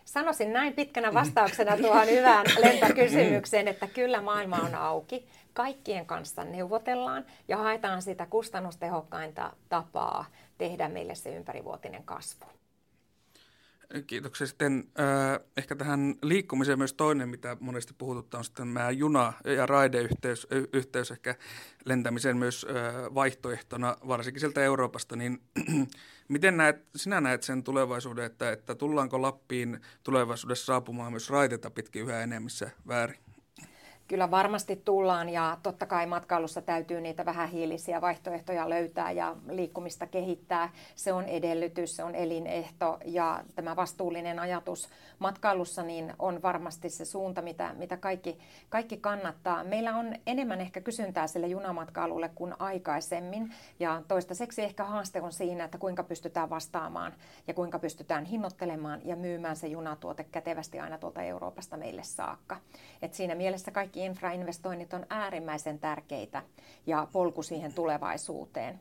sanoisin 0.06 0.52
näin 0.52 0.72
pitkänä 0.72 1.14
vastauksena 1.14 1.76
tuohon 1.76 2.06
hyvään 2.06 2.46
lentokysymykseen, 2.62 3.68
että 3.68 3.86
kyllä 3.86 4.20
maailma 4.20 4.56
on 4.56 4.74
auki. 4.74 5.28
Kaikkien 5.52 6.06
kanssa 6.06 6.44
neuvotellaan 6.44 7.24
ja 7.48 7.56
haetaan 7.56 8.02
sitä 8.02 8.26
kustannustehokkainta 8.26 9.52
tapaa 9.68 10.24
tehdä 10.58 10.88
meille 10.88 11.14
se 11.14 11.36
ympärivuotinen 11.36 12.04
kasvu. 12.04 12.46
Kiitoksia. 14.06 14.46
Sitten 14.46 14.84
äh, 15.00 15.46
ehkä 15.56 15.76
tähän 15.76 16.14
liikkumiseen 16.22 16.78
myös 16.78 16.92
toinen, 16.92 17.28
mitä 17.28 17.56
monesti 17.60 17.94
puhututtaa, 17.98 18.38
on 18.38 18.44
sitten 18.44 18.68
meidän 18.68 18.98
juna- 18.98 19.32
ja 19.56 19.66
raideyhteys 19.66 20.46
yhteys 20.72 21.10
ehkä 21.10 21.34
lentämisen 21.84 22.36
myös 22.36 22.66
äh, 22.70 23.14
vaihtoehtona, 23.14 23.96
varsinkin 24.08 24.40
sieltä 24.40 24.64
Euroopasta. 24.64 25.16
Niin 25.16 25.42
miten 26.28 26.56
näet, 26.56 26.76
sinä 26.96 27.20
näet 27.20 27.42
sen 27.42 27.62
tulevaisuuden, 27.62 28.24
että, 28.24 28.52
että 28.52 28.74
tullaanko 28.74 29.22
Lappiin 29.22 29.80
tulevaisuudessa 30.02 30.66
saapumaan 30.66 31.12
myös 31.12 31.30
raiteita 31.30 31.70
pitkin 31.70 32.02
yhä 32.02 32.22
enemmissä 32.22 32.70
väärin? 32.88 33.25
Kyllä 34.08 34.30
varmasti 34.30 34.76
tullaan 34.84 35.28
ja 35.28 35.58
totta 35.62 35.86
kai 35.86 36.06
matkailussa 36.06 36.62
täytyy 36.62 37.00
niitä 37.00 37.24
vähähiilisiä 37.24 38.00
vaihtoehtoja 38.00 38.68
löytää 38.68 39.10
ja 39.10 39.36
liikkumista 39.50 40.06
kehittää. 40.06 40.72
Se 40.94 41.12
on 41.12 41.24
edellytys, 41.24 41.96
se 41.96 42.04
on 42.04 42.14
elinehto 42.14 42.98
ja 43.04 43.44
tämä 43.54 43.76
vastuullinen 43.76 44.38
ajatus 44.38 44.88
matkailussa 45.18 45.82
niin 45.82 46.12
on 46.18 46.42
varmasti 46.42 46.90
se 46.90 47.04
suunta, 47.04 47.42
mitä, 47.42 47.74
mitä 47.74 47.96
kaikki, 47.96 48.38
kaikki 48.68 48.96
kannattaa. 48.96 49.64
Meillä 49.64 49.96
on 49.96 50.14
enemmän 50.26 50.60
ehkä 50.60 50.80
kysyntää 50.80 51.26
sille 51.26 51.46
junamatkailulle 51.46 52.30
kuin 52.34 52.54
aikaisemmin 52.58 53.54
ja 53.80 54.02
toistaiseksi 54.08 54.62
ehkä 54.62 54.84
haaste 54.84 55.20
on 55.20 55.32
siinä, 55.32 55.64
että 55.64 55.78
kuinka 55.78 56.02
pystytään 56.02 56.50
vastaamaan 56.50 57.12
ja 57.46 57.54
kuinka 57.54 57.78
pystytään 57.78 58.24
hinnoittelemaan 58.24 59.00
ja 59.04 59.16
myymään 59.16 59.56
se 59.56 59.66
junatuote 59.66 60.24
kätevästi 60.24 60.80
aina 60.80 60.98
tuolta 60.98 61.22
Euroopasta 61.22 61.76
meille 61.76 62.02
saakka. 62.02 62.56
Et 63.02 63.14
siinä 63.14 63.34
mielessä 63.34 63.70
kaikki 63.70 63.95
kaikki 63.96 64.04
infrainvestoinnit 64.04 64.94
on 64.94 65.06
äärimmäisen 65.10 65.78
tärkeitä 65.78 66.42
ja 66.86 67.08
polku 67.12 67.42
siihen 67.42 67.72
tulevaisuuteen. 67.72 68.80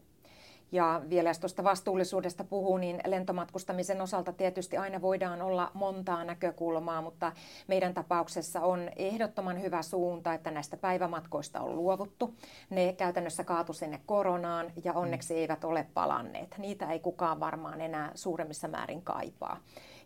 Ja 0.72 1.02
vielä 1.10 1.30
jos 1.30 1.40
tuosta 1.40 1.64
vastuullisuudesta 1.64 2.44
puhuu, 2.44 2.78
niin 2.78 3.00
lentomatkustamisen 3.06 4.02
osalta 4.02 4.34
tietysti 4.34 4.78
aina 4.78 5.02
voidaan 5.02 5.42
olla 5.42 5.72
montaa 5.74 6.24
näkökulmaa, 6.24 7.02
mutta 7.02 7.32
meidän 7.68 7.94
tapauksessa 7.94 8.62
on 8.62 8.90
ehdottoman 8.96 9.62
hyvä 9.62 9.82
suunta, 9.82 10.34
että 10.34 10.52
näistä 10.52 10.78
päivämatkoista 10.78 11.62
on 11.62 11.76
luovuttu. 11.76 12.36
Ne 12.70 12.94
käytännössä 12.94 13.44
kaatu 13.44 13.74
sinne 13.74 14.02
koronaan 14.06 14.72
ja 14.84 14.94
onneksi 14.94 15.36
eivät 15.36 15.64
ole 15.64 15.86
palanneet. 15.94 16.56
Niitä 16.58 16.92
ei 16.92 17.00
kukaan 17.00 17.40
varmaan 17.40 17.82
enää 17.82 18.12
suuremmissa 18.16 18.68
määrin 18.68 19.02
kaipaa. 19.02 19.58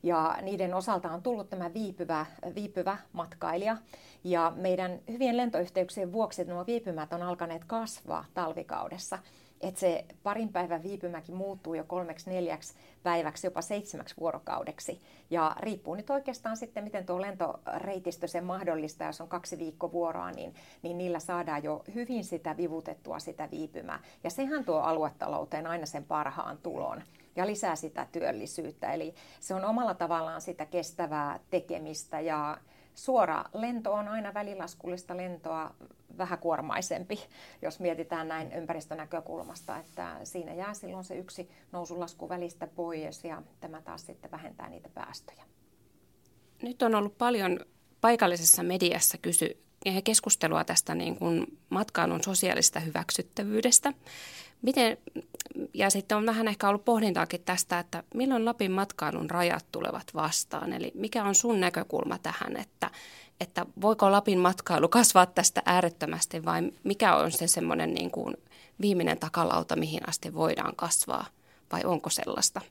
Ja 0.04 0.38
niiden 0.42 0.74
osalta 0.74 1.12
on 1.12 1.22
tullut 1.22 1.50
tämä 1.50 1.74
viipyvä, 1.74 2.26
viipyvä 2.56 2.98
matkailija. 3.14 3.78
Ja 4.24 4.54
meidän 4.56 5.00
hyvien 5.10 5.38
lentoyhteyksien 5.38 6.12
vuoksi 6.12 6.44
nuo 6.44 6.66
viipymät 6.66 7.14
on 7.14 7.24
alkaneet 7.24 7.66
kasvaa 7.66 8.26
talvikaudessa. 8.34 9.20
Että 9.62 9.80
se 9.80 10.06
parin 10.24 10.50
päivän 10.50 10.84
viipymäkin 10.84 11.36
muuttuu 11.36 11.74
jo 11.74 11.84
kolmeksi 11.84 12.30
neljäksi 12.30 12.74
päiväksi, 13.04 13.48
jopa 13.48 13.62
seitsemäksi 13.62 14.16
vuorokaudeksi. 14.20 15.02
Ja 15.30 15.56
riippuu 15.60 15.96
nyt 15.96 16.10
oikeastaan 16.10 16.58
sitten, 16.58 16.84
miten 16.84 17.06
tuo 17.06 17.22
lentoreitistö 17.22 18.28
sen 18.28 18.44
mahdollistaa, 18.44 19.08
jos 19.08 19.22
on 19.22 19.28
kaksi 19.28 19.58
viikkovuoroa, 19.58 20.32
niin, 20.32 20.56
niin 20.82 20.98
niillä 20.98 21.20
saadaan 21.20 21.64
jo 21.64 21.84
hyvin 21.96 22.24
sitä 22.24 22.58
vivutettua 22.58 23.20
sitä 23.20 23.52
viipymää. 23.52 24.00
Ja 24.24 24.30
sehän 24.30 24.66
tuo 24.66 24.80
aluetalouteen 24.80 25.68
aina 25.68 25.86
sen 25.86 26.04
parhaan 26.04 26.58
tulon 26.58 27.04
ja 27.40 27.48
lisää 27.48 27.76
sitä 27.76 28.08
työllisyyttä. 28.12 28.94
Eli 28.94 29.16
se 29.40 29.56
on 29.56 29.66
omalla 29.66 29.94
tavallaan 29.94 30.42
sitä 30.42 30.66
kestävää 30.66 31.40
tekemistä 31.50 32.20
ja 32.20 32.58
suora 32.96 33.46
lento 33.54 33.94
on 33.94 34.08
aina 34.08 34.34
välilaskullista 34.34 35.18
lentoa 35.18 35.76
vähäkuormaisempi, 36.18 37.20
jos 37.62 37.80
mietitään 37.80 38.28
näin 38.28 38.52
ympäristönäkökulmasta, 38.52 39.78
että 39.78 40.18
siinä 40.24 40.54
jää 40.54 40.74
silloin 40.74 41.04
se 41.04 41.16
yksi 41.16 41.50
nousulasku 41.72 42.30
välistä 42.30 42.68
pois 42.68 43.24
ja 43.24 43.42
tämä 43.60 43.82
taas 43.82 44.06
sitten 44.06 44.32
vähentää 44.32 44.70
niitä 44.70 44.90
päästöjä. 44.90 45.44
Nyt 46.62 46.82
on 46.82 46.96
ollut 46.96 47.18
paljon 47.18 47.60
paikallisessa 48.02 48.64
mediassa 48.64 49.18
kysy, 49.18 49.64
keskustelua 50.04 50.64
tästä 50.64 50.96
niin 50.96 51.16
kuin 51.16 51.58
matkailun 51.70 52.24
sosiaalista 52.24 52.80
hyväksyttävyydestä. 52.80 53.94
Miten, 54.62 54.98
ja 55.74 55.90
sitten 55.90 56.18
on 56.18 56.26
vähän 56.26 56.48
ehkä 56.48 56.70
ollut 56.70 56.86
pohdintaakin 56.86 57.42
tästä, 57.42 57.80
että 57.80 58.04
milloin 58.14 58.46
Lapin 58.46 58.72
matkailun 58.72 59.30
rajat 59.30 59.66
tulevat 59.72 60.14
vastaan. 60.14 60.74
Eli 60.74 60.92
mikä 60.94 61.24
on 61.24 61.36
sun 61.36 61.60
näkökulma 61.60 62.18
tähän, 62.18 62.58
että, 62.58 62.92
että 63.40 63.66
voiko 63.82 64.12
Lapin 64.12 64.40
matkailu 64.40 64.88
kasvaa 64.88 65.26
tästä 65.26 65.62
äärettömästi 65.66 66.46
vai 66.46 66.72
mikä 66.84 67.16
on 67.16 67.32
se 67.32 67.48
semmoinen 67.48 67.94
niin 67.94 68.12
kuin 68.12 68.38
viimeinen 68.82 69.20
takalauta, 69.20 69.76
mihin 69.76 70.10
asti 70.10 70.34
voidaan 70.34 70.76
kasvaa 70.76 71.26
vai 71.72 71.82
onko 71.84 72.10
sellaista? 72.10 72.62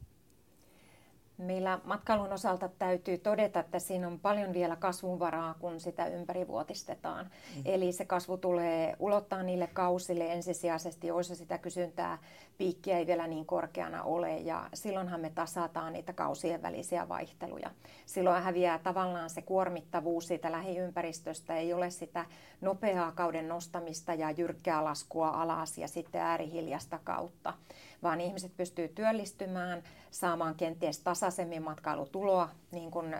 Meillä 1.38 1.80
matkailun 1.84 2.32
osalta 2.32 2.68
täytyy 2.68 3.18
todeta, 3.18 3.60
että 3.60 3.78
siinä 3.78 4.06
on 4.06 4.20
paljon 4.20 4.52
vielä 4.52 4.76
kasvunvaraa, 4.76 5.54
kun 5.60 5.80
sitä 5.80 6.06
ympärivuotistetaan. 6.06 7.30
Mm. 7.56 7.62
Eli 7.64 7.92
se 7.92 8.04
kasvu 8.04 8.36
tulee 8.36 8.96
ulottaa 8.98 9.42
niille 9.42 9.66
kausille 9.66 10.32
ensisijaisesti, 10.32 11.06
joissa 11.06 11.34
sitä 11.34 11.58
kysyntää 11.58 12.18
piikkiä 12.58 12.98
ei 12.98 13.06
vielä 13.06 13.26
niin 13.26 13.46
korkeana 13.46 14.02
ole. 14.02 14.38
Ja 14.38 14.68
silloinhan 14.74 15.20
me 15.20 15.30
tasataan 15.30 15.92
niitä 15.92 16.12
kausien 16.12 16.62
välisiä 16.62 17.08
vaihteluja. 17.08 17.70
Silloin 18.06 18.42
häviää 18.42 18.78
tavallaan 18.78 19.30
se 19.30 19.42
kuormittavuus 19.42 20.28
siitä 20.28 20.52
lähiympäristöstä. 20.52 21.56
Ei 21.56 21.72
ole 21.72 21.90
sitä 21.90 22.26
nopeaa 22.60 23.12
kauden 23.12 23.48
nostamista 23.48 24.14
ja 24.14 24.30
jyrkkää 24.30 24.84
laskua 24.84 25.28
alas 25.28 25.78
ja 25.78 25.88
sitten 25.88 26.20
äärihiljasta 26.20 26.98
kautta 27.04 27.54
vaan 28.02 28.20
ihmiset 28.20 28.56
pystyy 28.56 28.88
työllistymään, 28.88 29.82
saamaan 30.10 30.54
kenties 30.54 31.00
tasaisemmin 31.00 31.62
matkailutuloa, 31.62 32.48
niin 32.70 32.90
kuin 32.90 33.16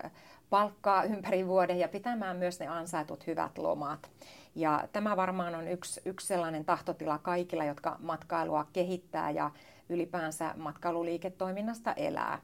palkkaa 0.51 1.05
ympäri 1.05 1.47
vuoden 1.47 1.79
ja 1.79 1.89
pitämään 1.89 2.37
myös 2.37 2.61
ne 2.61 2.67
ansaitut 2.67 3.27
hyvät 3.27 3.59
lomat. 3.59 4.11
Ja 4.55 4.89
tämä 4.93 5.17
varmaan 5.17 5.55
on 5.55 5.69
yksi, 5.69 6.01
yksi 6.05 6.27
sellainen 6.27 6.65
tahtotila 6.65 7.19
kaikilla, 7.19 7.65
jotka 7.65 7.97
matkailua 8.01 8.67
kehittää 8.73 9.31
ja 9.31 9.51
ylipäänsä 9.89 10.55
matkailuliiketoiminnasta 10.57 11.93
elää. 11.93 12.39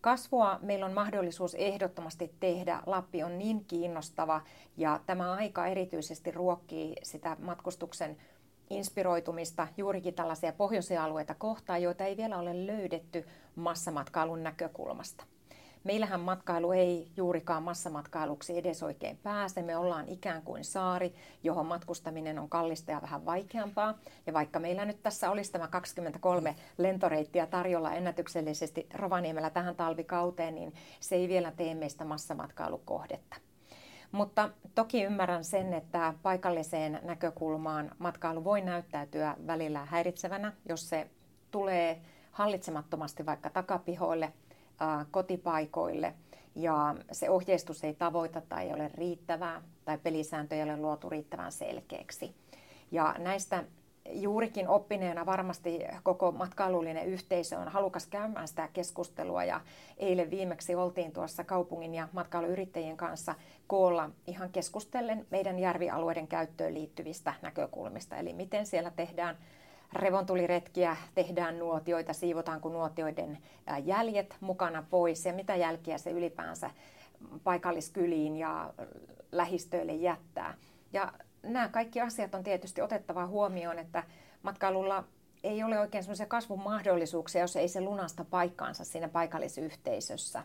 Kasvua 0.00 0.58
meillä 0.62 0.86
on 0.86 0.92
mahdollisuus 0.92 1.54
ehdottomasti 1.54 2.34
tehdä. 2.40 2.82
Lappi 2.86 3.22
on 3.22 3.38
niin 3.38 3.64
kiinnostava 3.64 4.40
ja 4.76 5.00
tämä 5.06 5.32
aika 5.32 5.66
erityisesti 5.66 6.30
ruokkii 6.30 6.94
sitä 7.02 7.36
matkustuksen 7.40 8.16
inspiroitumista 8.70 9.68
juurikin 9.76 10.14
tällaisia 10.14 10.52
pohjoisia 10.52 11.04
alueita 11.04 11.34
kohtaan, 11.34 11.82
joita 11.82 12.04
ei 12.04 12.16
vielä 12.16 12.38
ole 12.38 12.66
löydetty 12.66 13.24
massamatkailun 13.56 14.42
näkökulmasta. 14.42 15.24
Meillähän 15.84 16.20
matkailu 16.20 16.72
ei 16.72 17.08
juurikaan 17.16 17.62
massamatkailuksi 17.62 18.58
edes 18.58 18.82
oikein 18.82 19.18
pääse. 19.22 19.62
Me 19.62 19.76
ollaan 19.76 20.08
ikään 20.08 20.42
kuin 20.42 20.64
saari, 20.64 21.14
johon 21.42 21.66
matkustaminen 21.66 22.38
on 22.38 22.48
kallista 22.48 22.90
ja 22.90 23.02
vähän 23.02 23.24
vaikeampaa. 23.24 23.98
Ja 24.26 24.32
vaikka 24.32 24.58
meillä 24.58 24.84
nyt 24.84 25.02
tässä 25.02 25.30
olisi 25.30 25.52
tämä 25.52 25.68
23 25.68 26.56
lentoreittiä 26.78 27.46
tarjolla 27.46 27.92
ennätyksellisesti 27.92 28.86
Rovaniemellä 28.94 29.50
tähän 29.50 29.76
talvikauteen, 29.76 30.54
niin 30.54 30.74
se 31.00 31.16
ei 31.16 31.28
vielä 31.28 31.52
tee 31.56 31.74
meistä 31.74 32.04
massamatkailukohdetta. 32.04 33.47
Mutta 34.12 34.50
toki 34.74 35.02
ymmärrän 35.02 35.44
sen, 35.44 35.74
että 35.74 36.14
paikalliseen 36.22 37.00
näkökulmaan 37.02 37.90
matkailu 37.98 38.44
voi 38.44 38.60
näyttäytyä 38.60 39.36
välillä 39.46 39.84
häiritsevänä, 39.84 40.52
jos 40.68 40.88
se 40.88 41.10
tulee 41.50 42.00
hallitsemattomasti 42.30 43.26
vaikka 43.26 43.50
takapihoille, 43.50 44.32
kotipaikoille 45.10 46.14
ja 46.54 46.94
se 47.12 47.30
ohjeistus 47.30 47.84
ei 47.84 47.94
tavoita 47.94 48.40
tai 48.40 48.66
ei 48.66 48.74
ole 48.74 48.90
riittävää 48.94 49.62
tai 49.84 49.98
pelisääntöjä 49.98 50.64
ei 50.64 50.70
ole 50.70 50.80
luotu 50.80 51.10
riittävän 51.10 51.52
selkeäksi. 51.52 52.34
Ja 52.90 53.14
näistä 53.18 53.64
juurikin 54.12 54.68
oppineena 54.68 55.26
varmasti 55.26 55.80
koko 56.02 56.32
matkailullinen 56.32 57.06
yhteisö 57.06 57.58
on 57.58 57.68
halukas 57.68 58.06
käymään 58.06 58.48
sitä 58.48 58.68
keskustelua 58.72 59.44
ja 59.44 59.60
eilen 59.96 60.30
viimeksi 60.30 60.74
oltiin 60.74 61.12
tuossa 61.12 61.44
kaupungin 61.44 61.94
ja 61.94 62.08
matkailuyrittäjien 62.12 62.96
kanssa 62.96 63.34
koolla 63.66 64.10
ihan 64.26 64.50
keskustellen 64.50 65.26
meidän 65.30 65.58
järvialueiden 65.58 66.28
käyttöön 66.28 66.74
liittyvistä 66.74 67.34
näkökulmista, 67.42 68.16
eli 68.16 68.32
miten 68.32 68.66
siellä 68.66 68.90
tehdään 68.90 69.36
revontuliretkiä, 69.92 70.96
tehdään 71.14 71.58
nuotioita, 71.58 72.12
siivotaanko 72.12 72.68
nuotioiden 72.68 73.38
jäljet 73.84 74.36
mukana 74.40 74.84
pois 74.90 75.26
ja 75.26 75.32
mitä 75.32 75.56
jälkiä 75.56 75.98
se 75.98 76.10
ylipäänsä 76.10 76.70
paikalliskyliin 77.44 78.36
ja 78.36 78.74
lähistöille 79.32 79.92
jättää. 79.92 80.54
Ja 80.92 81.12
nämä 81.42 81.68
kaikki 81.68 82.00
asiat 82.00 82.34
on 82.34 82.44
tietysti 82.44 82.82
otettava 82.82 83.26
huomioon, 83.26 83.78
että 83.78 84.02
matkailulla 84.42 85.04
ei 85.42 85.62
ole 85.62 85.80
oikein 85.80 86.04
sellaisia 86.04 86.26
kasvun 86.26 86.62
mahdollisuuksia, 86.62 87.40
jos 87.40 87.56
ei 87.56 87.68
se 87.68 87.80
lunasta 87.80 88.24
paikkaansa 88.24 88.84
siinä 88.84 89.08
paikallisyhteisössä. 89.08 90.44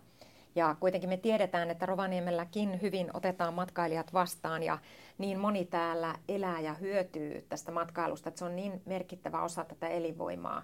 Ja 0.56 0.76
kuitenkin 0.80 1.10
me 1.10 1.18
tiedetään, 1.18 1.72
että 1.72 1.86
Rovaniemelläkin 1.86 2.82
hyvin 2.82 3.10
otetaan 3.14 3.54
matkailijat 3.54 4.14
vastaan 4.14 4.64
ja 4.64 4.78
niin 5.18 5.40
moni 5.40 5.66
täällä 5.66 6.16
elää 6.28 6.60
ja 6.60 6.74
hyötyy 6.74 7.46
tästä 7.50 7.72
matkailusta, 7.72 8.30
että 8.30 8.40
se 8.40 8.46
on 8.46 8.56
niin 8.56 8.82
merkittävä 8.86 9.42
osa 9.42 9.64
tätä 9.64 9.88
elinvoimaa 9.88 10.64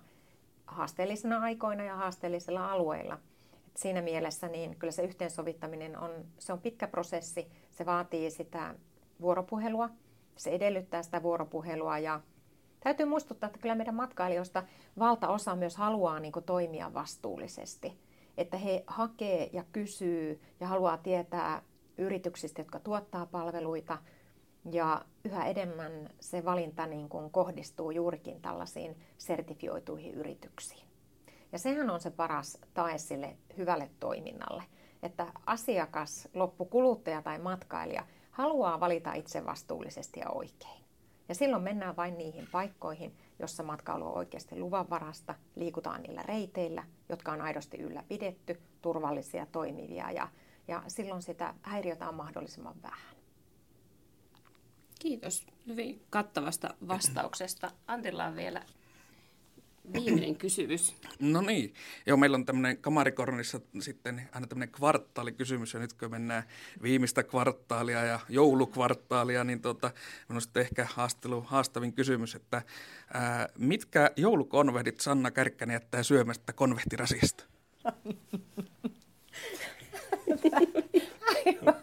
haasteellisina 0.67 1.39
aikoina 1.39 1.83
ja 1.83 1.95
haasteellisilla 1.95 2.71
alueilla. 2.71 3.19
Et 3.67 3.77
siinä 3.77 4.01
mielessä 4.01 4.47
niin 4.47 4.75
kyllä 4.79 4.91
se 4.91 5.03
yhteensovittaminen 5.03 5.97
on, 5.97 6.11
se 6.39 6.53
on 6.53 6.61
pitkä 6.61 6.87
prosessi, 6.87 7.47
se 7.71 7.85
vaatii 7.85 8.31
sitä 8.31 8.75
vuoropuhelua, 9.21 9.89
se 10.39 10.49
edellyttää 10.49 11.03
sitä 11.03 11.23
vuoropuhelua 11.23 11.99
ja 11.99 12.21
täytyy 12.79 13.05
muistuttaa, 13.05 13.47
että 13.47 13.59
kyllä 13.59 13.75
meidän 13.75 13.95
matkailijoista 13.95 14.63
valtaosa 14.99 15.55
myös 15.55 15.77
haluaa 15.77 16.19
niin 16.19 16.33
toimia 16.45 16.93
vastuullisesti. 16.93 17.99
Että 18.37 18.57
he 18.57 18.83
hakee 18.87 19.49
ja 19.53 19.63
kysyy 19.71 20.41
ja 20.59 20.67
haluaa 20.67 20.97
tietää 20.97 21.61
yrityksistä, 21.97 22.61
jotka 22.61 22.79
tuottaa 22.79 23.25
palveluita. 23.25 23.97
Ja 24.71 25.05
yhä 25.25 25.45
enemmän 25.45 26.09
se 26.19 26.45
valinta 26.45 26.85
niin 26.85 27.09
kuin 27.09 27.31
kohdistuu 27.31 27.91
juurikin 27.91 28.41
tällaisiin 28.41 28.97
sertifioituihin 29.17 30.13
yrityksiin. 30.13 30.87
Ja 31.51 31.59
sehän 31.59 31.89
on 31.89 31.99
se 31.99 32.11
paras 32.11 32.57
tae 32.73 32.97
sille 32.97 33.37
hyvälle 33.57 33.89
toiminnalle, 33.99 34.63
että 35.03 35.27
asiakas, 35.45 36.27
loppukuluttaja 36.33 37.21
tai 37.21 37.39
matkailija– 37.39 38.05
haluaa 38.39 38.79
valita 38.79 39.13
itse 39.13 39.45
vastuullisesti 39.45 40.19
ja 40.19 40.29
oikein. 40.29 40.83
Ja 41.29 41.35
silloin 41.35 41.63
mennään 41.63 41.95
vain 41.95 42.17
niihin 42.17 42.47
paikkoihin, 42.51 43.17
jossa 43.39 43.63
matkailu 43.63 44.05
on 44.05 44.17
oikeasti 44.17 44.59
luvanvarasta, 44.59 45.35
liikutaan 45.55 46.01
niillä 46.01 46.23
reiteillä, 46.23 46.83
jotka 47.09 47.31
on 47.31 47.41
aidosti 47.41 47.77
ylläpidetty, 47.77 48.61
turvallisia, 48.81 49.45
toimivia 49.45 50.11
ja, 50.11 50.27
ja 50.67 50.83
silloin 50.87 51.21
sitä 51.21 51.53
häiriötä 51.61 52.09
on 52.09 52.15
mahdollisimman 52.15 52.81
vähän. 52.81 53.15
Kiitos 54.99 55.47
hyvin 55.67 56.05
kattavasta 56.09 56.73
vastauksesta. 56.87 57.71
Antilla 57.87 58.25
on 58.25 58.35
vielä 58.35 58.63
viimeinen 59.93 60.35
kysymys. 60.35 60.95
No 61.19 61.41
niin, 61.41 61.73
joo, 62.05 62.17
meillä 62.17 62.35
on 62.35 62.45
tämmöinen 62.45 62.77
kamarikornissa 62.77 63.59
sitten 63.79 64.29
aina 64.31 64.47
tämmöinen 64.47 64.71
kvartaalikysymys, 64.71 65.73
ja 65.73 65.79
nyt 65.79 65.93
kun 65.93 66.11
mennään 66.11 66.43
viimeistä 66.81 67.23
kvartaalia 67.23 68.05
ja 68.05 68.19
joulukvartaalia, 68.29 69.43
niin 69.43 69.61
tota, 69.61 69.91
on 70.29 70.41
sitten 70.41 70.61
ehkä 70.61 70.87
haastelu, 70.93 71.41
haastavin 71.41 71.93
kysymys, 71.93 72.35
että 72.35 72.61
ää, 73.13 73.49
mitkä 73.57 74.11
joulukonvehdit 74.15 74.99
Sanna 74.99 75.31
Kärkkänen 75.31 75.73
jättää 75.73 76.03
syömästä 76.03 76.53
konvehtirasiasta? 76.53 77.43
aivan, 81.45 81.75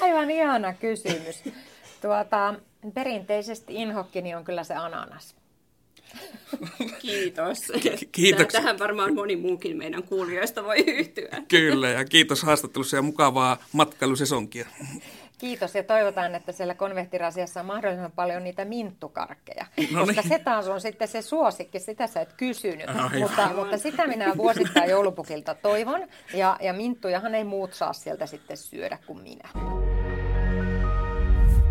aivan 0.00 0.30
ihana 0.30 0.72
kysymys. 0.72 1.42
Tuota, 2.02 2.54
perinteisesti 2.94 3.74
inhokkini 3.74 4.34
on 4.34 4.44
kyllä 4.44 4.64
se 4.64 4.74
ananas. 4.74 5.39
Kiitos. 6.98 7.58
Kiitos. 8.12 8.46
Tähän 8.46 8.78
varmaan 8.78 9.14
moni 9.14 9.36
muukin 9.36 9.76
meidän 9.76 10.02
kuulijoista 10.02 10.64
voi 10.64 10.78
yhtyä. 10.86 11.42
Kyllä, 11.48 11.88
ja 11.88 12.04
kiitos 12.04 12.42
haastattelussa 12.42 12.96
ja 12.96 13.02
mukavaa 13.02 13.56
matkailusesonkia. 13.72 14.66
Kiitos 15.38 15.74
ja 15.74 15.82
toivotaan, 15.82 16.34
että 16.34 16.52
siellä 16.52 16.74
konvehtirasiassa 16.74 17.60
on 17.60 17.66
mahdollisimman 17.66 18.12
paljon 18.12 18.44
niitä 18.44 18.64
minttukarkkeja, 18.64 19.66
no 19.92 20.06
koska 20.06 20.20
niin. 20.20 20.28
se 20.28 20.38
taas 20.38 20.68
on 20.68 20.80
sitten 20.80 21.08
se 21.08 21.22
suosikki, 21.22 21.78
sitä 21.78 22.06
sä 22.06 22.20
et 22.20 22.32
kysynyt, 22.32 22.88
Ai, 22.88 23.20
mutta, 23.20 23.50
mutta 23.56 23.78
sitä 23.78 24.06
minä 24.06 24.36
vuosittain 24.36 24.90
joulupukilta 24.90 25.54
toivon 25.54 26.00
ja, 26.34 26.56
ja 26.60 26.72
minttujahan 26.72 27.34
ei 27.34 27.44
muut 27.44 27.74
saa 27.74 27.92
sieltä 27.92 28.26
sitten 28.26 28.56
syödä 28.56 28.98
kuin 29.06 29.22
minä. 29.22 29.48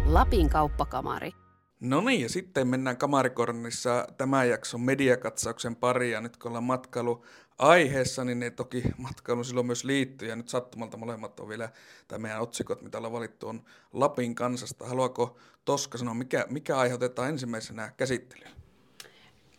Lapin 0.05 0.49
kauppakamari. 0.49 1.33
No 1.79 2.01
niin, 2.01 2.21
ja 2.21 2.29
sitten 2.29 2.67
mennään 2.67 2.97
Kamarikornissa 2.97 4.07
tämän 4.17 4.49
jakson 4.49 4.81
mediakatsauksen 4.81 5.75
pariin, 5.75 6.13
ja 6.13 6.21
nyt 6.21 6.37
kun 6.37 6.49
ollaan 6.49 6.63
matkailu 6.63 7.25
aiheessa, 7.59 8.23
niin 8.23 8.39
ne 8.39 8.51
toki 8.51 8.83
matkailu 8.97 9.43
silloin 9.43 9.65
myös 9.65 9.83
liittyy, 9.83 10.27
ja 10.27 10.35
nyt 10.35 10.49
sattumalta 10.49 10.97
molemmat 10.97 11.39
on 11.39 11.49
vielä, 11.49 11.69
tai 12.07 12.19
meidän 12.19 12.41
otsikot, 12.41 12.81
mitä 12.81 12.97
ollaan 12.97 13.13
valittu, 13.13 13.47
on 13.47 13.61
Lapin 13.93 14.35
kansasta. 14.35 14.85
Haluaako 14.85 15.37
Toska 15.65 15.97
sanoa, 15.97 16.13
mikä, 16.13 16.45
mikä 16.49 16.77
aiheutetaan 16.77 17.29
ensimmäisenä 17.29 17.91
käsittelyyn? 17.97 18.51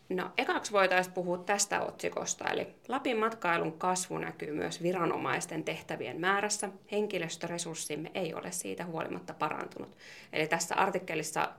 No, 0.08 0.30
ekaksi 0.36 0.72
voitaisiin 0.72 1.14
puhua 1.14 1.38
tästä 1.38 1.82
otsikosta, 1.82 2.48
eli 2.48 2.74
Lapin 2.88 3.18
matkailun 3.18 3.78
kasvu 3.78 4.18
näkyy 4.18 4.52
myös 4.52 4.82
viranomaisten 4.82 5.64
tehtävien 5.64 6.20
määrässä. 6.20 6.68
Henkilöstöresurssimme 6.92 8.10
ei 8.14 8.34
ole 8.34 8.52
siitä 8.52 8.84
huolimatta 8.84 9.34
parantunut. 9.34 9.96
Eli 10.32 10.48
tässä 10.48 10.74
artikkelissa 10.74 11.52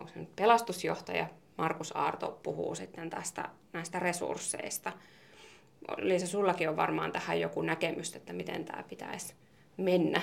onko 0.00 0.12
se 0.12 0.18
nyt 0.20 0.36
pelastusjohtaja 0.36 1.26
Markus 1.56 1.96
Aarto 1.96 2.40
puhuu 2.42 2.74
sitten 2.74 3.10
tästä 3.10 3.48
näistä 3.72 3.98
resursseista. 3.98 4.92
Liisa, 5.96 6.26
sullakin 6.26 6.68
on 6.68 6.76
varmaan 6.76 7.12
tähän 7.12 7.40
joku 7.40 7.62
näkemys, 7.62 8.16
että 8.16 8.32
miten 8.32 8.64
tämä 8.64 8.82
pitäisi 8.82 9.34
mennä 9.76 10.20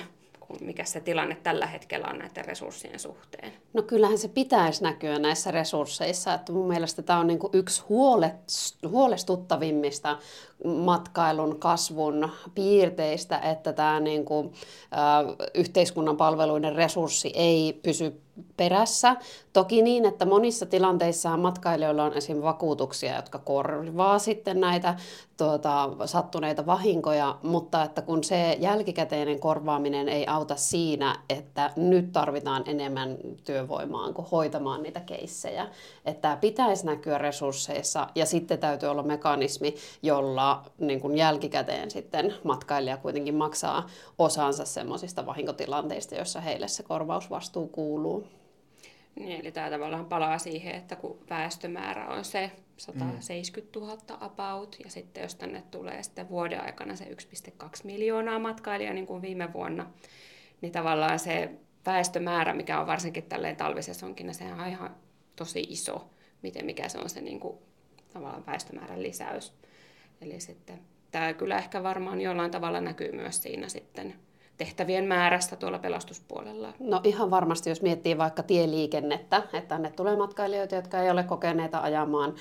mikä 0.60 0.84
se 0.84 1.00
tilanne 1.00 1.34
tällä 1.42 1.66
hetkellä 1.66 2.06
on 2.08 2.18
näiden 2.18 2.44
resurssien 2.44 2.98
suhteen? 2.98 3.52
No 3.72 3.82
kyllähän 3.82 4.18
se 4.18 4.28
pitäisi 4.28 4.82
näkyä 4.82 5.18
näissä 5.18 5.50
resursseissa. 5.50 6.34
Että 6.34 6.52
mun 6.52 6.68
mielestä 6.68 7.02
tämä 7.02 7.18
on 7.18 7.26
niin 7.26 7.38
kuin 7.38 7.50
yksi 7.52 7.82
huolestuttavimmista 8.88 10.18
matkailun 10.64 11.58
kasvun 11.58 12.28
piirteistä, 12.54 13.38
että 13.38 13.72
tämä 13.72 14.00
niin 14.00 14.24
kuin, 14.24 14.52
ä, 14.92 15.48
yhteiskunnan 15.54 16.16
palveluiden 16.16 16.76
resurssi 16.76 17.32
ei 17.34 17.80
pysy 17.82 18.20
perässä. 18.56 19.16
Toki 19.52 19.82
niin, 19.82 20.04
että 20.04 20.26
monissa 20.26 20.66
tilanteissa 20.66 21.36
matkailijoilla 21.36 22.04
on 22.04 22.12
esim. 22.12 22.42
vakuutuksia, 22.42 23.16
jotka 23.16 23.38
korvaa 23.38 24.18
sitten 24.18 24.60
näitä 24.60 24.96
tuota, 25.36 25.90
sattuneita 26.04 26.66
vahinkoja, 26.66 27.38
mutta 27.42 27.82
että 27.82 28.02
kun 28.02 28.24
se 28.24 28.56
jälkikäteinen 28.60 29.40
korvaaminen 29.40 30.08
ei 30.08 30.26
auta 30.26 30.56
siinä, 30.56 31.16
että 31.28 31.70
nyt 31.76 32.12
tarvitaan 32.12 32.62
enemmän 32.66 33.16
työvoimaa 33.44 34.12
kuin 34.12 34.28
hoitamaan 34.32 34.82
niitä 34.82 35.00
keissejä. 35.00 35.68
Että 36.04 36.38
pitäisi 36.40 36.86
näkyä 36.86 37.18
resursseissa 37.18 38.08
ja 38.14 38.26
sitten 38.26 38.58
täytyy 38.58 38.88
olla 38.88 39.02
mekanismi, 39.02 39.74
jolla 40.02 40.47
niin 40.78 41.00
kuin 41.00 41.16
jälkikäteen 41.16 41.90
sitten 41.90 42.34
matkailija 42.44 42.96
kuitenkin 42.96 43.34
maksaa 43.34 43.88
osansa 44.18 44.64
semmoisista 44.64 45.26
vahinkotilanteista, 45.26 46.14
joissa 46.14 46.40
heille 46.40 46.68
se 46.68 46.82
korvausvastuu 46.82 47.68
kuuluu. 47.68 48.26
Niin, 49.14 49.40
eli 49.40 49.52
tämä 49.52 49.70
tavallaan 49.70 50.06
palaa 50.06 50.38
siihen, 50.38 50.74
että 50.74 50.96
kun 50.96 51.18
väestömäärä 51.30 52.08
on 52.08 52.24
se 52.24 52.50
170 52.76 53.78
000 53.78 53.98
about, 54.20 54.76
ja 54.84 54.90
sitten 54.90 55.22
jos 55.22 55.34
tänne 55.34 55.62
tulee 55.70 56.02
sitten 56.02 56.28
vuoden 56.28 56.64
aikana 56.64 56.96
se 56.96 57.04
1,2 57.04 57.68
miljoonaa 57.84 58.38
matkailijaa 58.38 58.94
niin 58.94 59.06
kuin 59.06 59.22
viime 59.22 59.52
vuonna, 59.52 59.90
niin 60.60 60.72
tavallaan 60.72 61.18
se 61.18 61.50
väestömäärä, 61.86 62.54
mikä 62.54 62.80
on 62.80 62.86
varsinkin 62.86 63.24
tälleen 63.24 63.56
talvisesonkina, 63.56 64.32
se 64.32 64.44
on 64.52 64.68
ihan 64.68 64.96
tosi 65.36 65.60
iso, 65.60 66.10
miten 66.42 66.66
mikä 66.66 66.88
se 66.88 66.98
on 66.98 67.10
se 67.10 67.20
niin 67.20 67.40
kuin, 67.40 67.58
tavallaan 68.12 68.46
väestömäärän 68.46 69.02
lisäys. 69.02 69.52
Eli 70.22 70.40
sitten 70.40 70.80
tämä 71.10 71.32
kyllä 71.32 71.58
ehkä 71.58 71.82
varmaan 71.82 72.20
jollain 72.20 72.50
tavalla 72.50 72.80
näkyy 72.80 73.12
myös 73.12 73.42
siinä 73.42 73.68
sitten 73.68 74.14
tehtävien 74.58 75.04
määrästä 75.04 75.56
tuolla 75.56 75.78
pelastuspuolella? 75.78 76.72
No 76.78 77.00
ihan 77.04 77.30
varmasti, 77.30 77.70
jos 77.70 77.82
miettii 77.82 78.18
vaikka 78.18 78.42
tieliikennettä, 78.42 79.36
että 79.36 79.60
tänne 79.68 79.90
tulee 79.90 80.16
matkailijoita, 80.16 80.74
jotka 80.74 81.02
ei 81.02 81.10
ole 81.10 81.22
kokeneita 81.22 81.80
ajamaan 81.80 82.34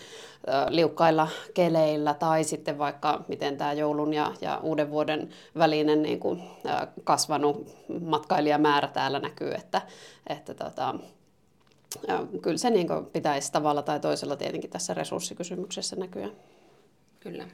liukkailla 0.70 1.28
keleillä, 1.54 2.14
tai 2.14 2.44
sitten 2.44 2.78
vaikka 2.78 3.24
miten 3.28 3.58
tämä 3.58 3.74
joulun 3.74 4.14
ja, 4.14 4.34
ja 4.42 4.60
uuden 4.64 4.92
vuoden 4.92 5.30
välinen 5.58 6.02
niin 6.02 6.20
kuin, 6.20 6.44
kasvanut 7.04 7.76
matkailijamäärä 8.02 8.88
täällä 8.88 9.20
näkyy, 9.20 9.52
että, 9.54 9.82
että 10.28 10.54
tota, 10.54 10.96
kyllä 12.42 12.58
se 12.58 12.70
niin 12.70 12.88
pitäisi 13.14 13.52
tavalla 13.52 13.82
tai 13.82 14.00
toisella 14.00 14.36
tietenkin 14.36 14.70
tässä 14.70 14.94
resurssikysymyksessä 14.94 15.96
näkyä. 15.96 16.30
Kyllä. 17.20 17.48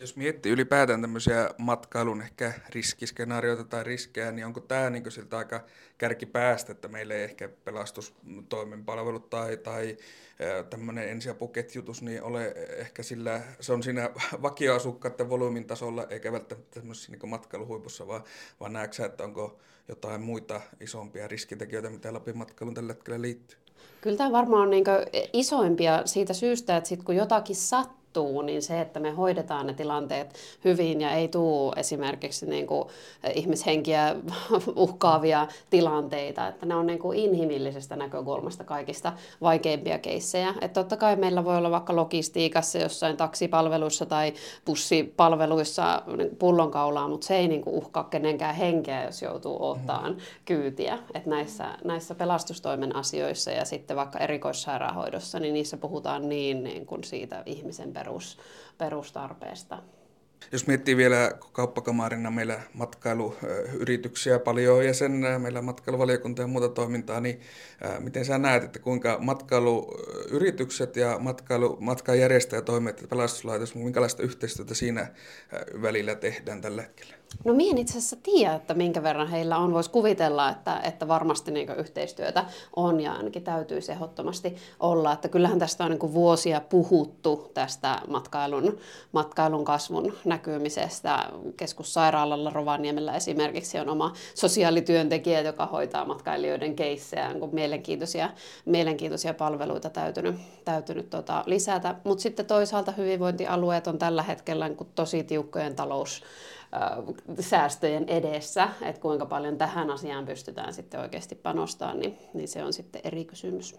Jos 0.00 0.16
miettii 0.16 0.52
ylipäätään 0.52 1.00
tämmöisiä 1.00 1.50
matkailun 1.58 2.22
ehkä 2.22 2.52
riskiskenaarioita 2.68 3.64
tai 3.64 3.84
riskejä, 3.84 4.32
niin 4.32 4.46
onko 4.46 4.60
tämä 4.60 4.90
niin 4.90 5.12
siltä 5.12 5.38
aika 5.38 5.64
kärkipäästä, 5.98 6.72
että 6.72 6.88
meillä 6.88 7.14
ei 7.14 7.22
ehkä 7.22 7.48
pelastustoimen 7.64 8.84
palvelut 8.84 9.30
tai, 9.30 9.56
tai 9.56 9.96
tämmöinen 10.70 11.08
ensiapuketjutus 11.08 12.02
niin 12.02 12.22
ole 12.22 12.54
ehkä 12.76 13.02
sillä, 13.02 13.40
se 13.60 13.72
on 13.72 13.82
siinä 13.82 14.10
vakioasukkaiden 14.42 15.30
volyymin 15.30 15.64
tasolla, 15.64 16.06
eikä 16.10 16.32
välttämättä 16.32 16.80
tämmöisessä 16.80 17.12
niin 17.12 17.30
matkailuhuipussa, 17.30 18.06
vaan, 18.06 18.24
vaan 18.60 18.72
näetkö 18.72 19.04
että 19.04 19.24
onko 19.24 19.58
jotain 19.88 20.20
muita 20.20 20.60
isompia 20.80 21.28
riskitekijöitä, 21.28 21.90
mitä 21.90 22.12
Lapin 22.12 22.38
matkailun 22.38 22.74
tällä 22.74 22.92
hetkellä 22.92 23.20
liittyy? 23.20 23.58
Kyllä 24.00 24.16
tämä 24.16 24.32
varmaan 24.32 24.62
on 24.62 24.70
niin 24.70 24.84
isoimpia 25.32 26.06
siitä 26.06 26.34
syystä, 26.34 26.76
että 26.76 26.88
sit 26.88 27.02
kun 27.02 27.16
jotakin 27.16 27.56
sattuu, 27.56 27.99
sattuu, 28.10 28.42
niin 28.42 28.62
se, 28.62 28.80
että 28.80 29.00
me 29.00 29.10
hoidetaan 29.10 29.66
ne 29.66 29.74
tilanteet 29.74 30.34
hyvin 30.64 31.00
ja 31.00 31.10
ei 31.10 31.28
tule 31.28 31.72
esimerkiksi 31.76 32.46
niin 32.46 32.66
kuin 32.66 32.88
ihmishenkiä 33.34 34.16
uhkaavia 34.76 35.46
tilanteita, 35.70 36.48
että 36.48 36.66
ne 36.66 36.74
on 36.74 36.86
niin 36.86 36.98
kuin 36.98 37.18
inhimillisestä 37.18 37.96
näkökulmasta 37.96 38.64
kaikista 38.64 39.12
vaikeimpia 39.40 39.98
keissejä. 39.98 40.54
Että 40.60 40.80
totta 40.80 40.96
kai 40.96 41.16
meillä 41.16 41.44
voi 41.44 41.56
olla 41.56 41.70
vaikka 41.70 41.96
logistiikassa 41.96 42.78
jossain 42.78 43.16
taksipalveluissa 43.16 44.06
tai 44.06 44.32
bussipalveluissa 44.66 46.02
pullonkaulaa, 46.38 47.08
mutta 47.08 47.26
se 47.26 47.36
ei 47.36 47.48
niin 47.48 47.62
kuin 47.62 47.76
uhkaa 47.76 48.04
kenenkään 48.04 48.54
henkeä, 48.54 49.04
jos 49.04 49.22
joutuu 49.22 49.64
ottamaan 49.70 50.16
kyytiä. 50.44 50.98
Että 51.14 51.30
näissä, 51.30 51.64
näissä 51.84 52.14
pelastustoimen 52.14 52.96
asioissa 52.96 53.50
ja 53.50 53.64
sitten 53.64 53.96
vaikka 53.96 54.18
erikoissairaanhoidossa, 54.18 55.40
niin 55.40 55.54
niissä 55.54 55.76
puhutaan 55.76 56.28
niin, 56.28 56.64
niin 56.64 56.86
kuin 56.86 57.04
siitä 57.04 57.42
ihmisen 57.46 57.92
perus, 58.00 58.38
perustarpeesta. 58.78 59.82
Jos 60.52 60.66
miettii 60.66 60.96
vielä 60.96 61.32
kauppakamarina 61.52 62.30
meillä 62.30 62.60
matkailuyrityksiä 62.74 64.38
paljon 64.38 64.86
ja 64.86 64.94
sen 64.94 65.12
meillä 65.38 65.62
matkailuvaliokunta 65.62 66.42
ja 66.42 66.48
muuta 66.48 66.68
toimintaa, 66.68 67.20
niin 67.20 67.40
miten 67.98 68.24
sä 68.24 68.38
näet, 68.38 68.64
että 68.64 68.78
kuinka 68.78 69.18
matkailuyritykset 69.20 70.96
ja 70.96 71.18
matkailu, 71.18 71.76
matkajärjestäjätoimet 71.80 73.00
ja 73.00 73.08
pelastuslaitos, 73.08 73.74
minkälaista 73.74 74.22
yhteistyötä 74.22 74.74
siinä 74.74 75.06
välillä 75.82 76.14
tehdään 76.14 76.60
tällä 76.60 76.82
hetkellä? 76.82 77.19
No 77.44 77.54
minä 77.54 77.70
en 77.70 77.78
itse 77.78 77.98
asiassa 77.98 78.16
tiedä, 78.22 78.54
että 78.54 78.74
minkä 78.74 79.02
verran 79.02 79.28
heillä 79.28 79.58
on. 79.58 79.74
Voisi 79.74 79.90
kuvitella, 79.90 80.48
että, 80.48 80.80
että 80.84 81.08
varmasti 81.08 81.50
niin 81.50 81.70
yhteistyötä 81.78 82.44
on 82.76 83.00
ja 83.00 83.12
ainakin 83.12 83.42
täytyy 83.42 83.80
ehdottomasti 83.88 84.56
olla. 84.80 85.12
Että 85.12 85.28
kyllähän 85.28 85.58
tästä 85.58 85.84
on 85.84 85.90
niin 85.90 86.14
vuosia 86.14 86.60
puhuttu 86.60 87.50
tästä 87.54 88.00
matkailun, 88.08 88.78
matkailun 89.12 89.64
kasvun 89.64 90.12
näkymisestä. 90.24 91.26
Keskussairaalalla 91.56 92.50
Rovaniemellä 92.50 93.16
esimerkiksi 93.16 93.78
on 93.78 93.88
oma 93.88 94.12
sosiaalityöntekijä, 94.34 95.40
joka 95.40 95.66
hoitaa 95.66 96.04
matkailijoiden 96.04 96.76
keissejä. 96.76 97.34
On 97.40 97.48
mielenkiintoisia, 97.52 98.30
mielenkiintoisia 98.64 99.34
palveluita 99.34 99.90
täytynyt, 99.90 100.36
täytynyt 100.64 101.10
tota, 101.10 101.44
lisätä. 101.46 101.94
Mutta 102.04 102.22
sitten 102.22 102.46
toisaalta 102.46 102.92
hyvinvointialueet 102.92 103.86
on 103.86 103.98
tällä 103.98 104.22
hetkellä 104.22 104.68
niin 104.68 104.88
tosi 104.94 105.24
tiukkojen 105.24 105.76
talous 105.76 106.22
säästöjen 107.40 108.08
edessä, 108.08 108.68
että 108.82 109.02
kuinka 109.02 109.26
paljon 109.26 109.58
tähän 109.58 109.90
asiaan 109.90 110.26
pystytään 110.26 110.74
sitten 110.74 111.00
oikeasti 111.00 111.34
panostamaan, 111.34 111.98
niin, 111.98 112.18
niin 112.34 112.48
se 112.48 112.64
on 112.64 112.72
sitten 112.72 113.00
eri 113.04 113.24
kysymys. 113.24 113.76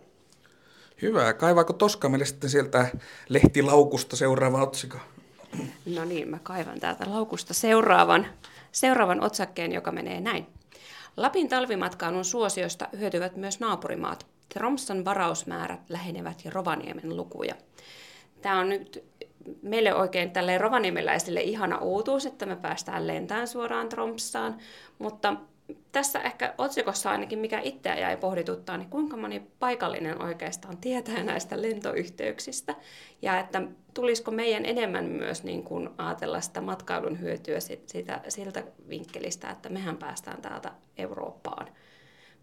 Hyvä. 1.02 1.34
Kaivaako 1.34 1.74
Toska 1.74 2.10
meille 2.10 2.26
sitten 2.26 2.50
sieltä 2.50 2.88
lehtilaukusta 3.30 4.16
seuraava 4.16 4.62
otsikko? 4.62 4.98
No 5.96 6.06
niin, 6.06 6.30
mä 6.30 6.40
kaivan 6.44 6.80
täältä 6.80 7.04
laukusta 7.08 7.54
seuraavan, 7.54 8.28
seuraavan 8.72 9.24
otsakkeen, 9.24 9.72
joka 9.72 9.92
menee 9.92 10.22
näin. 10.22 10.48
Lapin 11.18 11.50
talvimatkailun 11.50 12.26
suosiosta 12.26 12.88
hyötyvät 13.00 13.36
myös 13.36 13.60
naapurimaat. 13.60 14.26
Tromsan 14.54 15.06
varausmäärät 15.06 15.90
lähenevät 15.90 16.46
jo 16.46 16.52
Rovaniemen 16.52 17.18
lukuja. 17.18 17.56
Tämä 18.42 18.60
on 18.60 18.70
nyt 18.70 19.11
meille 19.62 19.96
oikein 19.96 20.32
tälle 20.32 20.58
rovaniemeläisille 20.58 21.42
ihana 21.42 21.78
uutuus, 21.78 22.26
että 22.26 22.46
me 22.46 22.56
päästään 22.56 23.08
lentään 23.08 23.48
suoraan 23.48 23.90
Tromsaan, 23.90 24.58
mutta 25.00 25.36
tässä 25.92 26.20
ehkä 26.20 26.54
otsikossa 26.58 27.12
ainakin, 27.12 27.40
mikä 27.40 27.60
itseä 27.60 28.00
jäi 28.00 28.18
pohdituttaa, 28.18 28.78
niin 28.78 28.90
kuinka 28.90 29.18
moni 29.18 29.44
paikallinen 29.60 30.22
oikeastaan 30.22 30.78
tietää 30.78 31.24
näistä 31.24 31.62
lentoyhteyksistä? 31.62 32.76
Ja 33.22 33.40
että 33.40 33.62
tulisiko 33.94 34.32
meidän 34.32 34.66
enemmän 34.66 35.06
myös 35.06 35.44
niin 35.44 35.64
kuin 35.64 35.90
ajatella 35.98 36.42
sitä 36.42 36.62
matkailun 36.62 37.20
hyötyä 37.20 37.60
siitä, 37.86 38.22
siltä 38.28 38.64
vinkkelistä, 38.90 39.50
että 39.50 39.70
mehän 39.70 39.98
päästään 39.98 40.42
täältä 40.42 40.72
Eurooppaan 40.98 41.68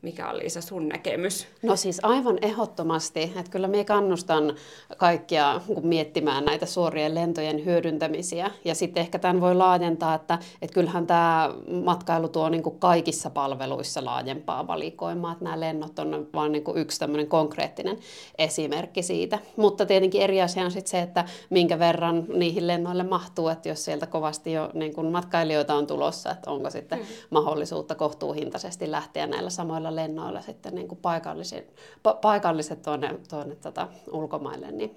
mikä 0.02 0.30
oli 0.30 0.50
se 0.50 0.60
sun 0.60 0.88
näkemys? 0.88 1.46
No 1.62 1.76
siis 1.76 2.00
aivan 2.02 2.38
ehdottomasti, 2.42 3.22
että 3.22 3.50
kyllä 3.50 3.68
me 3.68 3.84
kannustan 3.84 4.54
kaikkia 4.96 5.60
miettimään 5.82 6.44
näitä 6.44 6.66
suorien 6.66 7.14
lentojen 7.14 7.64
hyödyntämisiä. 7.64 8.50
Ja 8.64 8.74
sitten 8.74 9.00
ehkä 9.00 9.18
tämän 9.18 9.40
voi 9.40 9.54
laajentaa, 9.54 10.14
että, 10.14 10.38
että 10.62 10.74
kyllähän 10.74 11.06
tämä 11.06 11.50
matkailu 11.84 12.28
tuo 12.28 12.48
niin 12.48 12.62
kuin 12.62 12.78
kaikissa 12.78 13.30
palveluissa 13.30 14.04
laajempaa 14.04 14.66
valikoimaa, 14.66 15.32
että 15.32 15.44
nämä 15.44 15.60
lennot 15.60 15.98
on 15.98 16.28
vain 16.34 16.52
niin 16.52 16.64
yksi 16.74 16.98
tämmöinen 16.98 17.26
konkreettinen 17.26 17.98
esimerkki 18.38 19.02
siitä. 19.02 19.38
Mutta 19.56 19.86
tietenkin 19.86 20.22
eri 20.22 20.42
asia 20.42 20.64
on 20.64 20.70
sitten 20.70 20.90
se, 20.90 21.00
että 21.00 21.24
minkä 21.50 21.78
verran 21.78 22.24
niihin 22.34 22.66
lennoille 22.66 23.04
mahtuu, 23.04 23.48
että 23.48 23.68
jos 23.68 23.84
sieltä 23.84 24.06
kovasti 24.06 24.52
jo 24.52 24.70
niin 24.74 24.94
kuin 24.94 25.06
matkailijoita 25.06 25.74
on 25.74 25.86
tulossa, 25.86 26.30
että 26.30 26.50
onko 26.50 26.70
sitten 26.70 26.98
mm. 26.98 27.04
mahdollisuutta 27.30 27.94
kohtuuhintaisesti 27.94 28.90
lähteä 28.90 29.26
näillä 29.26 29.50
samoilla 29.50 29.87
noilla 29.88 30.02
lennoilla 30.02 30.40
sitten 30.40 30.74
niin 30.74 30.88
kuin 30.88 30.98
paikalliset, 30.98 31.74
pa- 32.08 32.18
paikalliset 32.20 32.82
tuonne, 32.82 33.18
tuonne 33.30 33.56
tota 33.56 33.88
ulkomaille, 34.10 34.72
niin, 34.72 34.96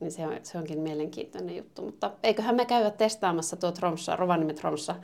niin 0.00 0.12
se, 0.12 0.26
on, 0.26 0.38
se 0.42 0.58
onkin 0.58 0.80
mielenkiintoinen 0.80 1.56
juttu. 1.56 1.82
Mutta 1.82 2.10
eiköhän 2.22 2.54
me 2.54 2.66
käydä 2.66 2.90
testaamassa 2.90 3.56
tuo 3.56 3.72
Tromssa, 3.72 4.16
Rovaniemi 4.16 4.54
Tromssa 4.54 4.96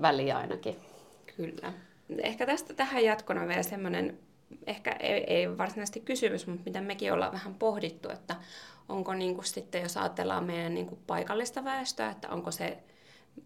väliä 0.00 0.38
ainakin. 0.38 0.76
Kyllä. 1.36 1.72
Ehkä 2.18 2.46
tästä 2.46 2.74
tähän 2.74 3.04
jatkona 3.04 3.48
vielä 3.48 3.62
semmoinen, 3.62 4.18
ehkä 4.66 4.90
ei, 5.00 5.24
ei 5.34 5.58
varsinaisesti 5.58 6.00
kysymys, 6.00 6.46
mutta 6.46 6.62
mitä 6.64 6.80
mekin 6.80 7.12
ollaan 7.12 7.32
vähän 7.32 7.54
pohdittu, 7.54 8.10
että 8.10 8.36
onko 8.88 9.14
niin 9.14 9.34
kuin 9.34 9.44
sitten, 9.44 9.82
jos 9.82 9.96
ajatellaan 9.96 10.44
meidän 10.44 10.74
niin 10.74 10.86
kuin 10.86 11.00
paikallista 11.06 11.64
väestöä, 11.64 12.10
että 12.10 12.28
onko 12.28 12.50
se 12.50 12.78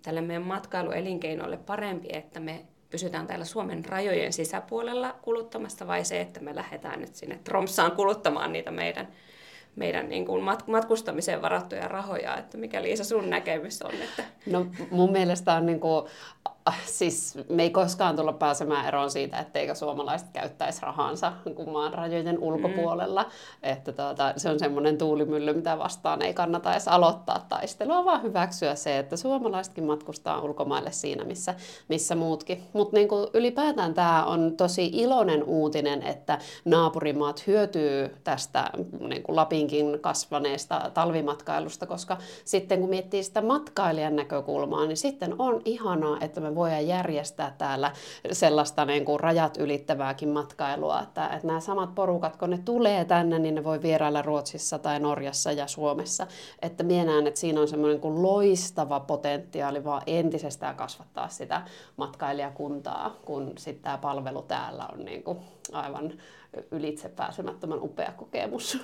tälle 0.03 0.21
meidän 0.21 0.43
matkailuelinkeinolle 0.43 1.57
parempi, 1.57 2.09
että 2.13 2.41
me 2.41 2.65
pysytään 2.91 3.27
täällä 3.27 3.45
Suomen 3.45 3.85
rajojen 3.85 4.33
sisäpuolella 4.33 5.15
kuluttamassa 5.23 5.87
vai 5.87 6.05
se, 6.05 6.21
että 6.21 6.41
me 6.41 6.55
lähdetään 6.55 7.01
nyt 7.01 7.15
sinne 7.15 7.39
Tromsaan 7.45 7.93
kuluttamaan 7.93 8.53
niitä 8.53 8.71
meidän, 8.71 9.09
meidän 9.77 10.09
niin 10.09 10.27
kuin 10.27 10.45
matkustamiseen 10.67 11.43
varattuja 11.43 11.89
rahoja, 11.89 12.37
että 12.37 12.59
mikä 12.59 12.83
Liisa 12.83 13.05
sun 13.05 13.31
näkemys 13.31 13.83
on? 13.83 13.95
Että... 13.95 14.25
No 14.47 14.67
mun 14.91 15.13
mielestä 15.13 15.55
on 15.55 15.67
niin 15.67 15.81
kuin 15.81 16.07
siis 16.85 17.39
me 17.49 17.63
ei 17.63 17.71
koskaan 17.71 18.17
tulla 18.17 18.33
pääsemään 18.33 18.87
eroon 18.87 19.11
siitä, 19.11 19.39
etteikö 19.39 19.75
suomalaiset 19.75 20.29
käyttäisi 20.33 20.83
rahansa 20.83 21.33
maan 21.73 21.95
rajojen 21.95 22.39
ulkopuolella. 22.39 23.23
Mm. 23.23 23.29
Että 23.63 23.93
tuota, 23.93 24.33
se 24.37 24.51
on 24.51 24.59
semmoinen 24.59 24.99
tuulimylly, 24.99 25.53
mitä 25.53 25.79
vastaan 25.79 26.23
ei 26.23 26.35
kannata 26.35 26.73
edes 26.73 26.89
aloittaa 26.89 27.47
taistelua, 27.49 28.05
vaan 28.05 28.23
hyväksyä 28.23 28.75
se, 28.75 28.99
että 28.99 29.17
suomalaisetkin 29.17 29.85
matkustaa 29.85 30.41
ulkomaille 30.41 30.93
siinä, 30.93 31.25
missä, 31.25 31.55
missä 31.89 32.15
muutkin. 32.15 32.63
Mutta 32.73 32.97
niin 32.97 33.09
ylipäätään 33.35 33.95
tämä 33.95 34.25
on 34.25 34.57
tosi 34.57 34.91
iloinen 34.93 35.45
uutinen, 35.45 36.03
että 36.03 36.39
naapurimaat 36.65 37.47
hyötyy 37.47 38.17
tästä 38.25 38.71
niin 39.09 39.23
kuin 39.23 39.37
Lapinkin 39.37 39.99
kasvaneesta 40.01 40.91
talvimatkailusta, 40.95 41.87
koska 41.87 42.17
sitten 42.45 42.81
kun 42.81 42.91
miettii 42.91 43.23
sitä 43.23 43.43
matkailijan 43.43 44.17
näkökulmaa, 44.17 44.87
niin 44.87 44.97
sitten 44.97 45.35
on 45.39 45.63
ihanaa, 45.65 46.19
että 46.21 46.41
me 46.41 46.56
voidaan 46.57 46.87
järjestää 46.87 47.55
täällä 47.59 47.93
sellaista 48.33 48.85
niin 48.85 49.05
kuin 49.05 49.21
rajat 49.21 49.57
ylittävääkin 49.57 50.29
matkailua, 50.29 51.03
että, 51.03 51.27
että 51.27 51.47
nämä 51.47 51.61
samat 51.61 51.95
porukat, 51.95 52.37
kun 52.37 52.51
ne 52.51 52.59
tulee 52.65 53.05
tänne, 53.05 53.39
niin 53.39 53.55
ne 53.55 53.65
voi 53.65 53.83
vierailla 53.83 54.23
Ruotsissa 54.23 54.79
tai 54.79 55.01
Norjassa 55.01 55.53
ja 55.53 55.67
Suomessa. 55.67 56.27
Että 56.63 56.83
mienään, 56.83 57.27
että 57.27 57.41
siinä 57.41 57.61
on 57.61 57.69
semmoinen 57.69 58.01
kuin 58.01 58.23
loistava 58.23 59.01
potentiaali 59.01 59.85
vaan 59.85 60.03
entisestään 60.07 60.77
kasvattaa 60.77 61.29
sitä 61.29 61.63
matkailijakuntaa, 61.97 63.17
kun 63.25 63.53
sitten 63.59 63.83
tämä 63.83 63.99
palvelu 63.99 64.43
täällä 64.43 64.89
on 64.93 65.05
niin 65.05 65.23
kuin 65.23 65.39
aivan 65.73 66.13
ylitse 66.71 67.09
pääsemättömän 67.09 67.83
upea 67.83 68.13
kokemus. 68.17 68.79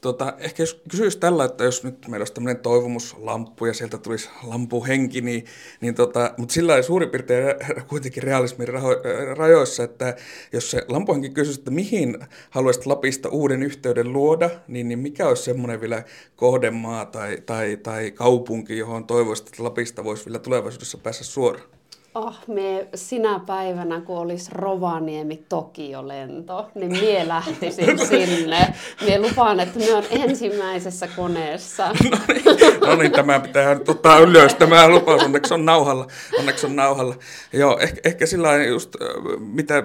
Tota, 0.00 0.34
ehkä 0.38 0.62
jos 0.62 0.82
kysyisi 0.90 1.18
tällä, 1.18 1.44
että 1.44 1.64
jos 1.64 1.84
nyt 1.84 2.08
meillä 2.08 2.22
olisi 2.22 2.34
tämmöinen 2.34 2.62
toivomuslamppu 2.62 3.66
ja 3.66 3.74
sieltä 3.74 3.98
tulisi 3.98 4.28
lampuhenki, 4.42 5.20
niin, 5.20 5.44
niin 5.80 5.94
tota, 5.94 6.34
mutta 6.36 6.52
sillä 6.52 6.82
suurin 6.82 7.10
piirtein 7.10 7.44
kuitenkin 7.88 8.22
realismin 8.22 8.68
raho, 8.68 8.90
rajoissa, 9.34 9.84
että 9.84 10.16
jos 10.52 10.70
se 10.70 10.82
lampuhenki 10.88 11.30
kysyisi, 11.30 11.60
että 11.60 11.70
mihin 11.70 12.18
haluaisit 12.50 12.86
Lapista 12.86 13.28
uuden 13.28 13.62
yhteyden 13.62 14.12
luoda, 14.12 14.50
niin, 14.68 14.88
niin 14.88 14.98
mikä 14.98 15.28
olisi 15.28 15.42
semmoinen 15.42 15.80
vielä 15.80 16.02
kohdemaa 16.36 17.04
tai, 17.06 17.38
tai, 17.46 17.76
tai 17.76 18.10
kaupunki, 18.10 18.78
johon 18.78 19.06
toivoisit, 19.06 19.46
että 19.46 19.64
Lapista 19.64 20.04
voisi 20.04 20.26
vielä 20.26 20.38
tulevaisuudessa 20.38 20.98
päästä 20.98 21.24
suoraan? 21.24 21.66
Oh, 22.14 22.34
me 22.46 22.88
sinä 22.94 23.40
päivänä, 23.46 24.00
kun 24.00 24.18
olisi 24.18 24.50
Rovaniemi-Tokio-lento, 24.54 26.70
niin 26.74 26.92
mie 26.92 27.28
lähtisin 27.34 27.98
sinne. 27.98 28.74
Mie 29.04 29.20
lupaan, 29.20 29.60
että 29.60 29.78
me 29.78 29.94
on 29.94 30.04
ensimmäisessä 30.10 31.08
koneessa. 31.16 31.88
No 32.14 32.18
niin, 32.28 32.44
no 32.80 32.96
niin 32.96 33.12
tämä 33.12 33.40
pitää 33.40 33.74
nyt 33.74 33.88
ottaa 33.88 34.18
ylös, 34.18 34.54
tämä 34.54 34.88
lupaus, 34.88 35.22
onneksi 35.22 35.54
on 35.54 35.64
nauhalla. 35.64 36.06
Onneksi 36.38 36.66
on 36.66 36.76
nauhalla. 36.76 37.14
Joo, 37.52 37.78
ehkä, 37.78 38.00
ehkä 38.04 38.26
sillä 38.26 38.64
just, 38.64 38.96
mitä 39.38 39.82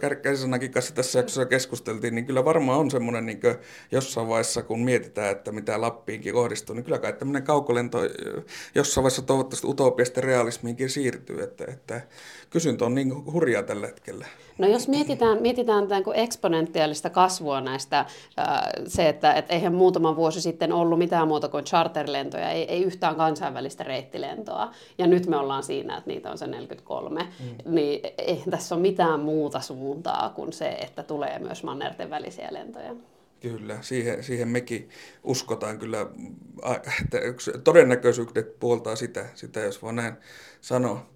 Kärkkäisen 0.00 0.70
kanssa 0.70 0.94
tässä 0.94 1.18
jaksossa 1.18 1.46
keskusteltiin, 1.46 2.14
niin 2.14 2.26
kyllä 2.26 2.44
varmaan 2.44 2.78
on 2.78 2.90
semmoinen 2.90 3.26
niin 3.26 3.40
jossain 3.92 4.28
vaiheessa, 4.28 4.62
kun 4.62 4.80
mietitään, 4.80 5.32
että 5.32 5.52
mitä 5.52 5.80
Lappiinkin 5.80 6.34
kohdistuu, 6.34 6.74
niin 6.74 6.84
kyllä 6.84 6.98
kai 6.98 7.12
tämmöinen 7.12 7.42
kaukolento 7.42 7.98
jossain 8.74 9.02
vaiheessa 9.02 9.22
toivottavasti 9.22 9.66
utopiasta 9.66 10.20
realismiinkin 10.20 10.90
siirtyy 10.90 11.41
että, 11.42 11.64
että 11.68 12.00
kysyntä 12.50 12.84
on 12.84 12.94
niin 12.94 13.32
hurjaa 13.32 13.62
tällä 13.62 13.86
hetkellä. 13.86 14.26
No 14.58 14.68
jos 14.68 14.88
mietitään, 14.88 15.42
mietitään 15.42 15.88
tämän 15.88 16.04
kuin 16.04 16.16
eksponentiaalista 16.16 17.10
kasvua 17.10 17.60
näistä, 17.60 18.06
se, 18.86 19.08
että 19.08 19.32
et 19.32 19.46
eihän 19.48 19.74
muutama 19.74 20.16
vuosi 20.16 20.40
sitten 20.40 20.72
ollut 20.72 20.98
mitään 20.98 21.28
muuta 21.28 21.48
kuin 21.48 21.64
charterlentoja, 21.64 22.50
ei, 22.50 22.64
ei 22.64 22.82
yhtään 22.82 23.16
kansainvälistä 23.16 23.84
reittilentoa, 23.84 24.70
ja 24.98 25.06
nyt 25.06 25.26
me 25.26 25.36
ollaan 25.36 25.62
siinä, 25.62 25.96
että 25.96 26.10
niitä 26.10 26.30
on 26.30 26.38
se 26.38 26.46
43, 26.46 27.22
mm. 27.22 27.74
niin 27.74 28.00
ei 28.18 28.42
tässä 28.50 28.74
ole 28.74 28.82
mitään 28.82 29.20
muuta 29.20 29.60
suuntaa 29.60 30.32
kuin 30.34 30.52
se, 30.52 30.68
että 30.68 31.02
tulee 31.02 31.38
myös 31.38 31.64
mannerten 31.64 32.10
välisiä 32.10 32.48
lentoja. 32.50 32.94
Kyllä, 33.40 33.78
siihen, 33.80 34.24
siihen 34.24 34.48
mekin 34.48 34.88
uskotaan 35.24 35.78
kyllä, 35.78 36.06
että 37.02 37.18
todennäköisyydet 37.64 38.60
puoltaa 38.60 38.96
sitä, 38.96 39.26
sitä 39.34 39.60
jos 39.60 39.82
vaan 39.82 39.96
näin 39.96 40.14
sanoa. 40.60 41.11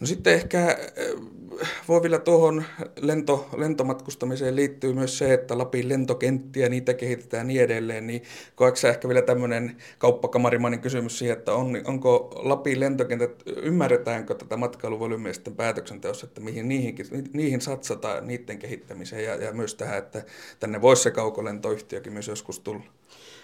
No 0.00 0.06
sitten 0.06 0.34
ehkä 0.34 0.68
äh, 0.68 1.70
voi 1.88 2.02
vielä 2.02 2.18
tuohon 2.18 2.64
lento, 3.00 3.48
lentomatkustamiseen 3.56 4.56
liittyy 4.56 4.92
myös 4.92 5.18
se, 5.18 5.34
että 5.34 5.58
Lapin 5.58 5.88
lentokenttiä, 5.88 6.68
niitä 6.68 6.94
kehitetään 6.94 7.46
niin 7.46 7.62
edelleen, 7.62 8.06
niin 8.06 8.22
koetko 8.54 8.88
ehkä 8.88 9.08
vielä 9.08 9.22
tämmöinen 9.22 9.76
kauppakammarimainen 9.98 10.80
kysymys 10.80 11.18
siihen, 11.18 11.38
että 11.38 11.54
on, 11.54 11.80
onko 11.84 12.30
Lapin 12.34 12.80
lentokentät, 12.80 13.42
ymmärretäänkö 13.46 14.34
tätä 14.34 14.56
matkailuvolyymeisten 14.56 15.56
päätöksenteossa, 15.56 16.26
että 16.26 16.40
mihin 16.40 16.68
niihin, 16.68 16.96
niihin 17.32 17.60
satsataan, 17.60 18.26
niiden 18.26 18.58
kehittämiseen 18.58 19.24
ja, 19.24 19.34
ja 19.34 19.52
myös 19.52 19.74
tähän, 19.74 19.98
että 19.98 20.24
tänne 20.60 20.82
voisi 20.82 21.02
se 21.02 21.10
kaukolentoyhtiökin 21.10 22.12
myös 22.12 22.28
joskus 22.28 22.60
tulla? 22.60 22.84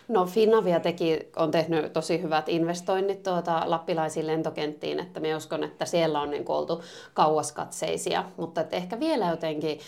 No 0.08 0.26
Finavia 0.26 0.80
teki, 0.80 1.28
on 1.36 1.50
tehnyt 1.50 1.92
tosi 1.92 2.22
hyvät 2.22 2.48
investoinnit 2.48 3.22
tuota 3.22 3.62
lappilaisiin 3.66 4.26
lentokenttiin, 4.26 5.00
että 5.00 5.20
me 5.20 5.36
uskon, 5.36 5.64
että 5.64 5.84
siellä 5.84 6.20
on 6.20 6.30
niin 6.30 6.44
oltu 6.48 6.82
kauaskatseisia, 7.14 8.24
mutta 8.36 8.60
että 8.60 8.76
ehkä 8.76 9.00
vielä 9.00 9.30
jotenkin 9.30 9.78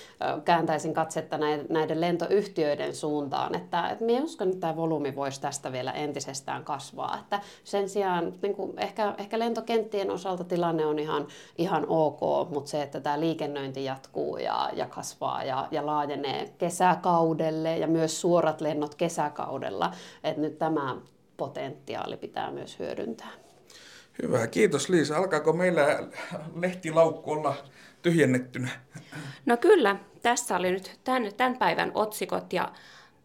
kääntäisin 0.44 0.94
katsetta 0.94 1.38
näiden 1.68 2.00
lentoyhtiöiden 2.00 2.94
suuntaan, 2.94 3.54
että, 3.54 3.88
että 3.88 4.04
me 4.04 4.20
uskon, 4.20 4.48
että 4.48 4.60
tämä 4.60 4.76
volyymi 4.76 5.16
voisi 5.16 5.40
tästä 5.40 5.72
vielä 5.72 5.92
entisestään 5.92 6.64
kasvaa, 6.64 7.18
että 7.20 7.40
sen 7.64 7.88
sijaan 7.88 8.34
niin 8.42 8.54
kuin 8.54 8.78
ehkä, 8.78 9.14
ehkä 9.18 9.38
lentokenttien 9.38 10.10
osalta 10.10 10.44
tilanne 10.44 10.86
on 10.86 10.98
ihan, 10.98 11.26
ihan 11.58 11.86
ok, 11.88 12.50
mutta 12.50 12.70
se, 12.70 12.82
että 12.82 13.00
tämä 13.00 13.20
liikennöinti 13.20 13.84
jatkuu 13.84 14.36
ja, 14.36 14.70
ja 14.72 14.86
kasvaa 14.86 15.44
ja, 15.44 15.68
ja 15.70 15.86
laajenee 15.86 16.54
kesäkaudelle 16.58 17.78
ja 17.78 17.86
myös 17.86 18.20
suorat 18.20 18.60
lennot 18.60 18.94
kesäkaudella, 18.94 19.92
että 20.24 20.40
nyt 20.42 20.58
tämä 20.58 20.96
potentiaali 21.36 22.16
pitää 22.16 22.50
myös 22.50 22.78
hyödyntää. 22.78 23.30
Hyvä, 24.22 24.46
kiitos 24.46 24.88
Liisa. 24.88 25.16
Alkaako 25.16 25.52
meillä 25.52 26.08
lehtilaukku 26.54 27.32
olla 27.32 27.54
tyhjennettynä? 28.02 28.68
No 29.46 29.56
kyllä, 29.56 29.96
tässä 30.22 30.56
oli 30.56 30.70
nyt 30.70 31.00
tämän, 31.04 31.34
tämän 31.36 31.56
päivän 31.58 31.90
otsikot 31.94 32.52
ja 32.52 32.72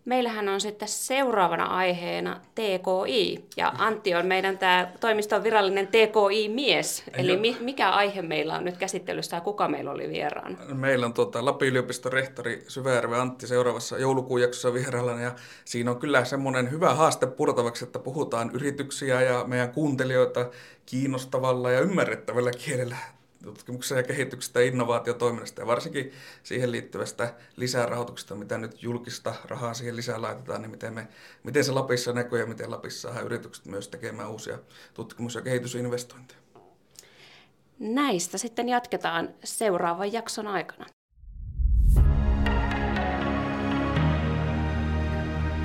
meillähän 0.05 0.49
on 0.49 0.61
sitten 0.61 0.87
seuraavana 0.87 1.65
aiheena 1.65 2.41
TKI. 2.55 3.45
Ja 3.57 3.73
Antti 3.77 4.15
on 4.15 4.25
meidän 4.25 4.57
tämä 4.57 4.91
toimiston 4.99 5.43
virallinen 5.43 5.87
TKI-mies. 5.87 7.03
Eli 7.13 7.37
mi- 7.37 7.57
mikä 7.59 7.89
aihe 7.89 8.21
meillä 8.21 8.55
on 8.55 8.65
nyt 8.65 8.77
käsittelyssä 8.77 9.37
ja 9.37 9.41
kuka 9.41 9.67
meillä 9.67 9.91
oli 9.91 10.09
vieraana? 10.09 10.57
Meillä 10.73 11.05
on 11.05 11.13
tuota, 11.13 11.45
Lapin 11.45 11.67
yliopiston 11.67 12.13
rehtori 12.13 12.63
Syvärve 12.67 13.17
Antti 13.17 13.47
seuraavassa 13.47 13.97
joulukuun 13.97 14.41
jaksossa 14.41 14.73
vieraana. 14.73 15.21
Ja 15.21 15.31
siinä 15.65 15.91
on 15.91 15.99
kyllä 15.99 16.25
semmoinen 16.25 16.71
hyvä 16.71 16.93
haaste 16.93 17.27
purtavaksi, 17.27 17.85
että 17.85 17.99
puhutaan 17.99 18.51
yrityksiä 18.53 19.21
ja 19.21 19.43
meidän 19.47 19.71
kuuntelijoita 19.71 20.49
kiinnostavalla 20.85 21.71
ja 21.71 21.79
ymmärrettävällä 21.79 22.51
kielellä 22.65 22.97
tutkimuksen 23.43 23.97
ja 23.97 24.03
kehityksestä 24.03 24.61
ja 24.61 24.67
innovaatiotoiminnasta 24.67 25.61
ja 25.61 25.67
varsinkin 25.67 26.11
siihen 26.43 26.71
liittyvästä 26.71 27.33
lisärahoituksesta, 27.55 28.35
mitä 28.35 28.57
nyt 28.57 28.83
julkista 28.83 29.33
rahaa 29.45 29.73
siihen 29.73 29.95
lisää 29.95 30.21
laitetaan, 30.21 30.61
niin 30.61 30.71
miten, 30.71 30.93
me, 30.93 31.07
miten 31.43 31.63
se 31.63 31.71
Lapissa 31.71 32.13
näkyy 32.13 32.39
ja 32.39 32.45
miten 32.45 32.71
Lapissa 32.71 33.01
saadaan 33.01 33.25
yritykset 33.25 33.65
myös 33.65 33.87
tekemään 33.87 34.31
uusia 34.31 34.59
tutkimus- 34.93 35.35
ja 35.35 35.41
kehitysinvestointeja. 35.41 36.39
Näistä 37.79 38.37
sitten 38.37 38.69
jatketaan 38.69 39.29
seuraavan 39.43 40.13
jakson 40.13 40.47
aikana. 40.47 40.85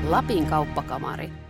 Lapin 0.09 0.47
kauppakamari 0.47 1.46